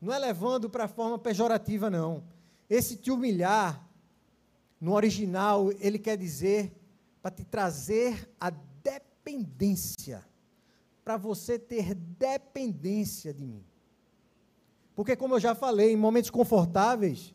[0.00, 2.22] Não é levando para a forma pejorativa, não.
[2.68, 3.84] Esse te humilhar,
[4.80, 6.72] no original, ele quer dizer
[7.20, 10.24] para te trazer a dependência
[11.04, 13.64] para você ter dependência de mim.
[14.94, 17.34] Porque, como eu já falei, em momentos confortáveis,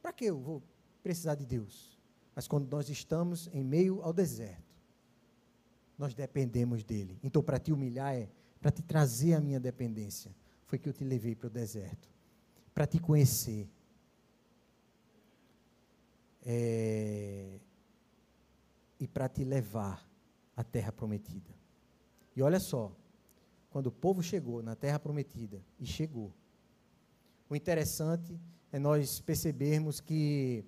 [0.00, 0.62] para que eu vou
[1.02, 1.98] precisar de Deus?
[2.34, 4.74] Mas quando nós estamos em meio ao deserto,
[5.98, 7.18] nós dependemos dele.
[7.22, 8.28] Então, para te humilhar é
[8.60, 10.34] para te trazer a minha dependência.
[10.66, 12.08] Foi que eu te levei para o deserto.
[12.74, 13.68] Para te conhecer.
[16.44, 17.58] É,
[18.98, 20.06] e para te levar
[20.56, 21.50] à terra prometida.
[22.40, 22.90] E olha só,
[23.68, 26.32] quando o povo chegou na terra prometida, e chegou,
[27.50, 28.40] o interessante
[28.72, 30.64] é nós percebermos que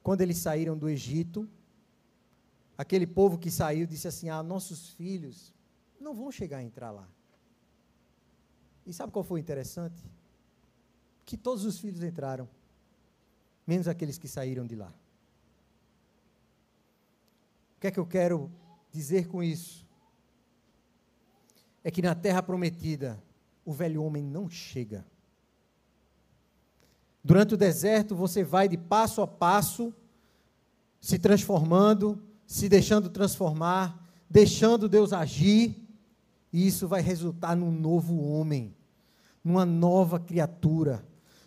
[0.00, 1.48] quando eles saíram do Egito,
[2.78, 5.52] aquele povo que saiu disse assim: Ah, nossos filhos
[5.98, 7.08] não vão chegar a entrar lá.
[8.86, 10.00] E sabe qual foi interessante?
[11.26, 12.48] Que todos os filhos entraram,
[13.66, 14.94] menos aqueles que saíram de lá.
[17.76, 18.48] O que é que eu quero
[18.92, 19.83] dizer com isso?
[21.84, 23.22] É que na terra prometida,
[23.64, 25.04] o velho homem não chega.
[27.22, 29.94] Durante o deserto, você vai de passo a passo,
[31.00, 35.76] se transformando, se deixando transformar, deixando Deus agir,
[36.52, 38.74] e isso vai resultar num novo homem,
[39.42, 41.04] numa nova criatura,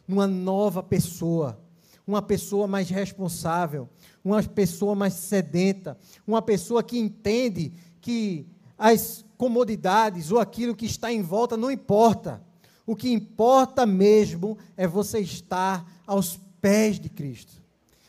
[0.08, 1.60] numa nova pessoa,
[2.06, 3.90] uma pessoa mais responsável,
[4.24, 8.48] uma pessoa mais sedenta, uma pessoa que entende que
[8.78, 12.42] as comodidades ou aquilo que está em volta não importa.
[12.86, 17.62] O que importa mesmo é você estar aos pés de Cristo.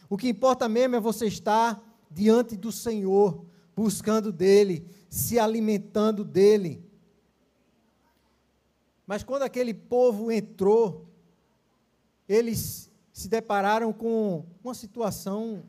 [0.08, 3.44] O que importa mesmo é você estar diante do Senhor,
[3.76, 6.82] buscando dele, se alimentando dele.
[9.06, 11.06] Mas quando aquele povo entrou,
[12.28, 15.64] eles se depararam com uma situação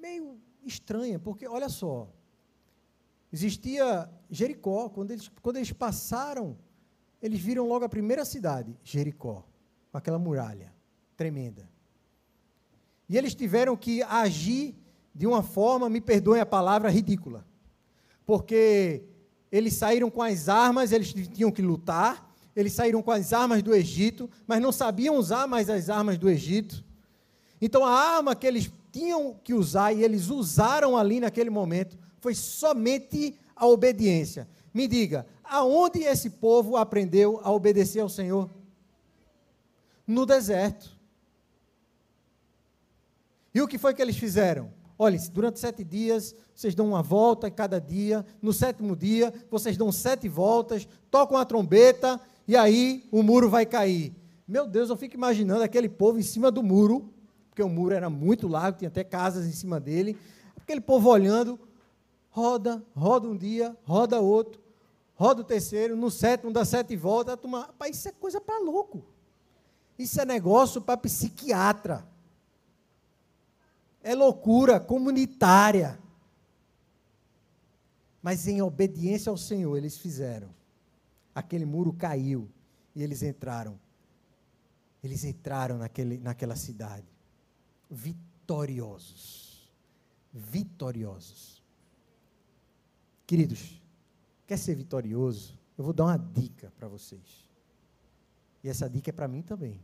[0.00, 2.08] meio estranha, porque olha só,
[3.32, 6.56] existia Jericó, quando eles, quando eles passaram,
[7.22, 9.44] eles viram logo a primeira cidade, Jericó,
[9.90, 10.72] com aquela muralha
[11.16, 11.68] tremenda.
[13.08, 14.76] E eles tiveram que agir
[15.14, 17.44] de uma forma, me perdoem a palavra, ridícula.
[18.24, 19.02] Porque
[19.50, 23.74] eles saíram com as armas, eles tinham que lutar, eles saíram com as armas do
[23.74, 26.84] Egito, mas não sabiam usar mais as armas do Egito.
[27.60, 32.34] Então a arma que eles tinham que usar e eles usaram ali naquele momento foi
[32.34, 34.48] somente a obediência.
[34.72, 38.50] Me diga, aonde esse povo aprendeu a obedecer ao Senhor?
[40.06, 40.96] No deserto.
[43.54, 44.70] E o que foi que eles fizeram?
[44.98, 49.76] Olha, durante sete dias vocês dão uma volta em cada dia, no sétimo dia vocês
[49.76, 54.12] dão sete voltas, tocam a trombeta e aí o muro vai cair.
[54.46, 57.12] Meu Deus, eu fico imaginando aquele povo em cima do muro,
[57.48, 60.16] porque o muro era muito largo, tinha até casas em cima dele,
[60.56, 61.58] aquele povo olhando,
[62.38, 64.60] roda, roda um dia, roda outro,
[65.14, 67.38] roda o terceiro, no sétimo dá sete voltas,
[67.78, 69.04] a isso é coisa para louco.
[69.98, 72.06] Isso é negócio para psiquiatra
[74.08, 75.98] é loucura comunitária.
[78.22, 80.48] Mas em obediência ao Senhor, eles fizeram.
[81.34, 82.48] Aquele muro caiu
[82.94, 83.78] e eles entraram.
[85.02, 87.06] Eles entraram naquele, naquela cidade.
[87.90, 89.70] Vitoriosos.
[90.32, 91.57] Vitoriosos.
[93.28, 93.78] Queridos,
[94.46, 95.60] quer ser vitorioso?
[95.76, 97.46] Eu vou dar uma dica para vocês.
[98.64, 99.78] E essa dica é para mim também.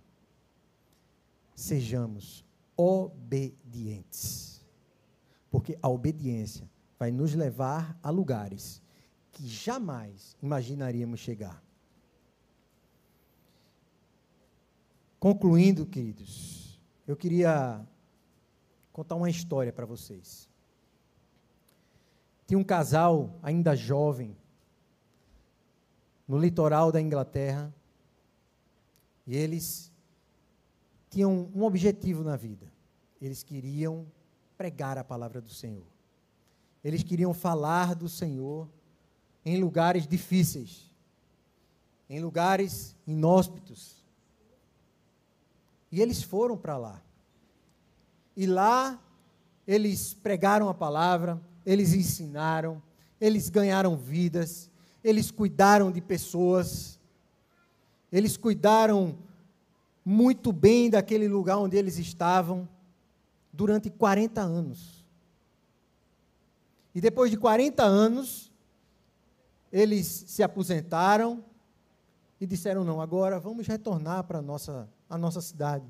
[1.55, 2.43] Sejamos
[2.75, 4.65] obedientes.
[5.51, 6.67] Porque a obediência
[6.99, 8.81] vai nos levar a lugares
[9.31, 11.63] que jamais imaginaríamos chegar.
[15.21, 17.87] Concluindo, queridos, eu queria
[18.91, 20.49] contar uma história para vocês.
[22.47, 24.37] Tinha um casal ainda jovem
[26.27, 27.75] no litoral da Inglaterra
[29.27, 29.93] e eles
[31.11, 32.71] tinham um objetivo na vida.
[33.21, 34.07] Eles queriam
[34.57, 35.87] pregar a palavra do Senhor.
[36.83, 38.69] Eles queriam falar do Senhor
[39.45, 40.91] em lugares difíceis,
[42.09, 44.05] em lugares inóspitos.
[45.91, 47.03] E eles foram para lá.
[48.37, 49.01] E lá
[49.67, 52.83] eles pregaram a palavra, eles ensinaram,
[53.21, 54.71] eles ganharam vidas,
[55.03, 56.99] eles cuidaram de pessoas,
[58.13, 59.17] eles cuidaram
[60.05, 62.69] muito bem daquele lugar onde eles estavam
[63.53, 65.05] durante 40 anos.
[66.95, 68.53] E depois de 40 anos,
[69.73, 71.45] eles se aposentaram
[72.41, 75.87] e disseram: não, agora vamos retornar para a nossa, a nossa cidade.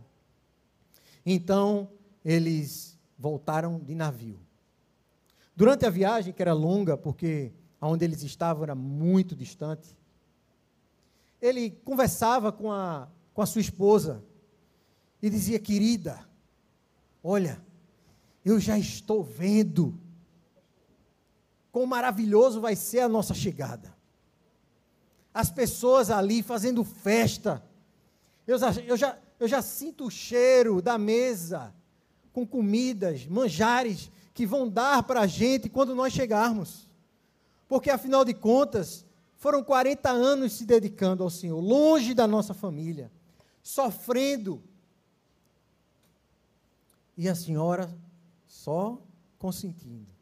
[1.27, 1.91] Então,
[2.25, 4.39] eles voltaram de navio.
[5.57, 9.97] Durante a viagem, que era longa, porque aonde eles estavam era muito distante,
[11.41, 14.23] ele conversava com a com a sua esposa
[15.21, 16.27] e dizia: Querida,
[17.23, 17.61] olha,
[18.45, 19.99] eu já estou vendo
[21.73, 23.93] quão maravilhoso vai ser a nossa chegada.
[25.35, 27.63] As pessoas ali fazendo festa.
[28.47, 31.75] Eu já, eu já, eu já sinto o cheiro da mesa
[32.33, 36.89] com comidas, manjares que vão dar para a gente quando nós chegarmos.
[37.66, 39.07] Porque, afinal de contas,
[39.39, 43.11] foram 40 anos se dedicando ao Senhor, longe da nossa família
[43.64, 44.62] sofrendo.
[47.16, 47.97] E a senhora
[48.47, 49.01] só
[49.39, 50.12] consentindo.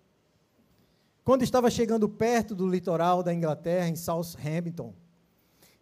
[1.25, 4.95] Quando estava chegando perto do litoral da Inglaterra, em Southampton,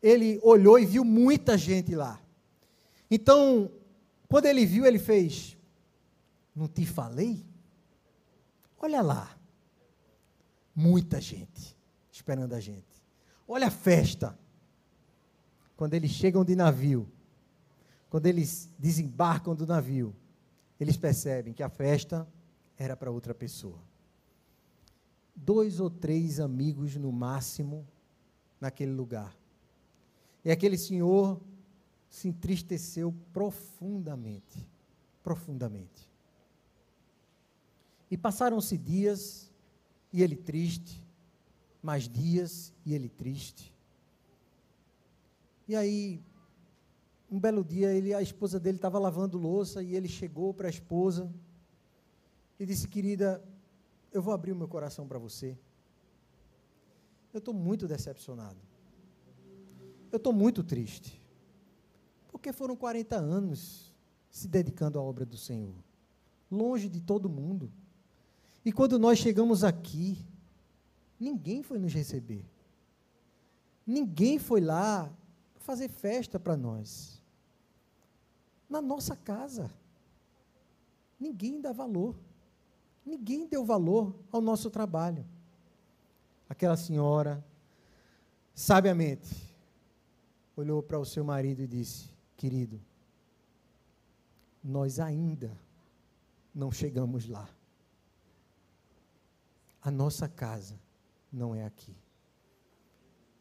[0.02, 2.20] ele olhou e viu muita gente lá.
[3.10, 3.70] Então,
[4.28, 5.56] quando ele viu, ele fez:
[6.54, 7.44] Não te falei?
[8.80, 9.36] Olha lá.
[10.74, 11.76] Muita gente
[12.10, 13.02] esperando a gente.
[13.46, 14.36] Olha a festa.
[15.76, 17.08] Quando eles chegam de navio,
[18.08, 20.14] quando eles desembarcam do navio,
[20.78, 22.26] eles percebem que a festa
[22.76, 23.78] era para outra pessoa.
[25.34, 27.86] Dois ou três amigos no máximo
[28.60, 29.34] naquele lugar.
[30.44, 31.40] E aquele senhor
[32.08, 34.66] se entristeceu profundamente.
[35.22, 36.09] Profundamente.
[38.10, 39.50] E passaram-se dias
[40.12, 41.02] e ele triste,
[41.82, 43.74] mais dias e ele triste.
[45.68, 46.20] E aí,
[47.30, 50.70] um belo dia, ele, a esposa dele estava lavando louça e ele chegou para a
[50.70, 51.32] esposa
[52.58, 53.42] e disse: Querida,
[54.12, 55.56] eu vou abrir o meu coração para você.
[57.32, 58.58] Eu estou muito decepcionado.
[60.10, 61.20] Eu estou muito triste.
[62.28, 63.94] Porque foram 40 anos
[64.28, 65.74] se dedicando à obra do Senhor,
[66.50, 67.70] longe de todo mundo.
[68.64, 70.18] E quando nós chegamos aqui,
[71.18, 72.44] ninguém foi nos receber.
[73.86, 75.10] Ninguém foi lá
[75.56, 77.22] fazer festa para nós.
[78.68, 79.70] Na nossa casa.
[81.18, 82.14] Ninguém dá valor.
[83.04, 85.24] Ninguém deu valor ao nosso trabalho.
[86.48, 87.44] Aquela senhora,
[88.54, 89.28] sabiamente,
[90.56, 92.80] olhou para o seu marido e disse: Querido,
[94.62, 95.56] nós ainda
[96.54, 97.48] não chegamos lá.
[99.82, 100.78] A nossa casa
[101.32, 101.96] não é aqui.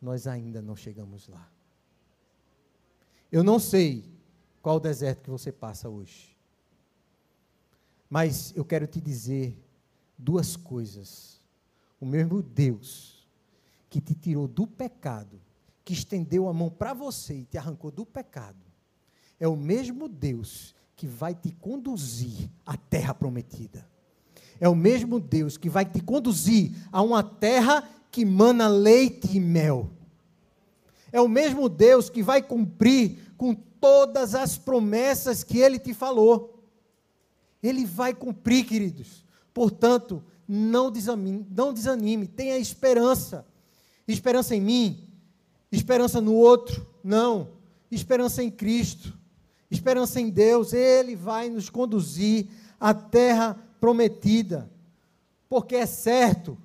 [0.01, 1.49] Nós ainda não chegamos lá.
[3.31, 4.09] Eu não sei
[4.61, 6.35] qual o deserto que você passa hoje.
[8.09, 9.57] Mas eu quero te dizer
[10.17, 11.41] duas coisas.
[11.99, 13.27] O mesmo Deus
[13.89, 15.41] que te tirou do pecado,
[15.83, 18.63] que estendeu a mão para você e te arrancou do pecado,
[19.39, 23.89] é o mesmo Deus que vai te conduzir à terra prometida
[24.59, 29.39] é o mesmo Deus que vai te conduzir a uma terra que mana leite e
[29.39, 29.89] mel.
[31.11, 36.63] É o mesmo Deus que vai cumprir com todas as promessas que ele te falou.
[37.63, 39.23] Ele vai cumprir, queridos.
[39.53, 43.45] Portanto, não desanime, não desanime, tenha esperança.
[44.07, 45.07] Esperança em mim,
[45.71, 47.49] esperança no outro, não.
[47.91, 49.17] Esperança em Cristo,
[49.69, 50.73] esperança em Deus.
[50.73, 52.47] Ele vai nos conduzir
[52.79, 54.69] à terra prometida,
[55.47, 56.57] porque é certo,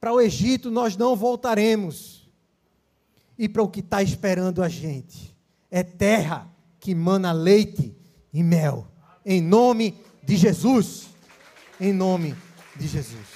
[0.00, 2.24] para o Egito nós não voltaremos,
[3.38, 5.36] e para o que está esperando a gente,
[5.70, 6.48] é terra
[6.78, 7.94] que mana leite
[8.32, 8.86] e mel,
[9.24, 11.08] em nome de Jesus,
[11.80, 12.34] em nome
[12.76, 13.33] de Jesus.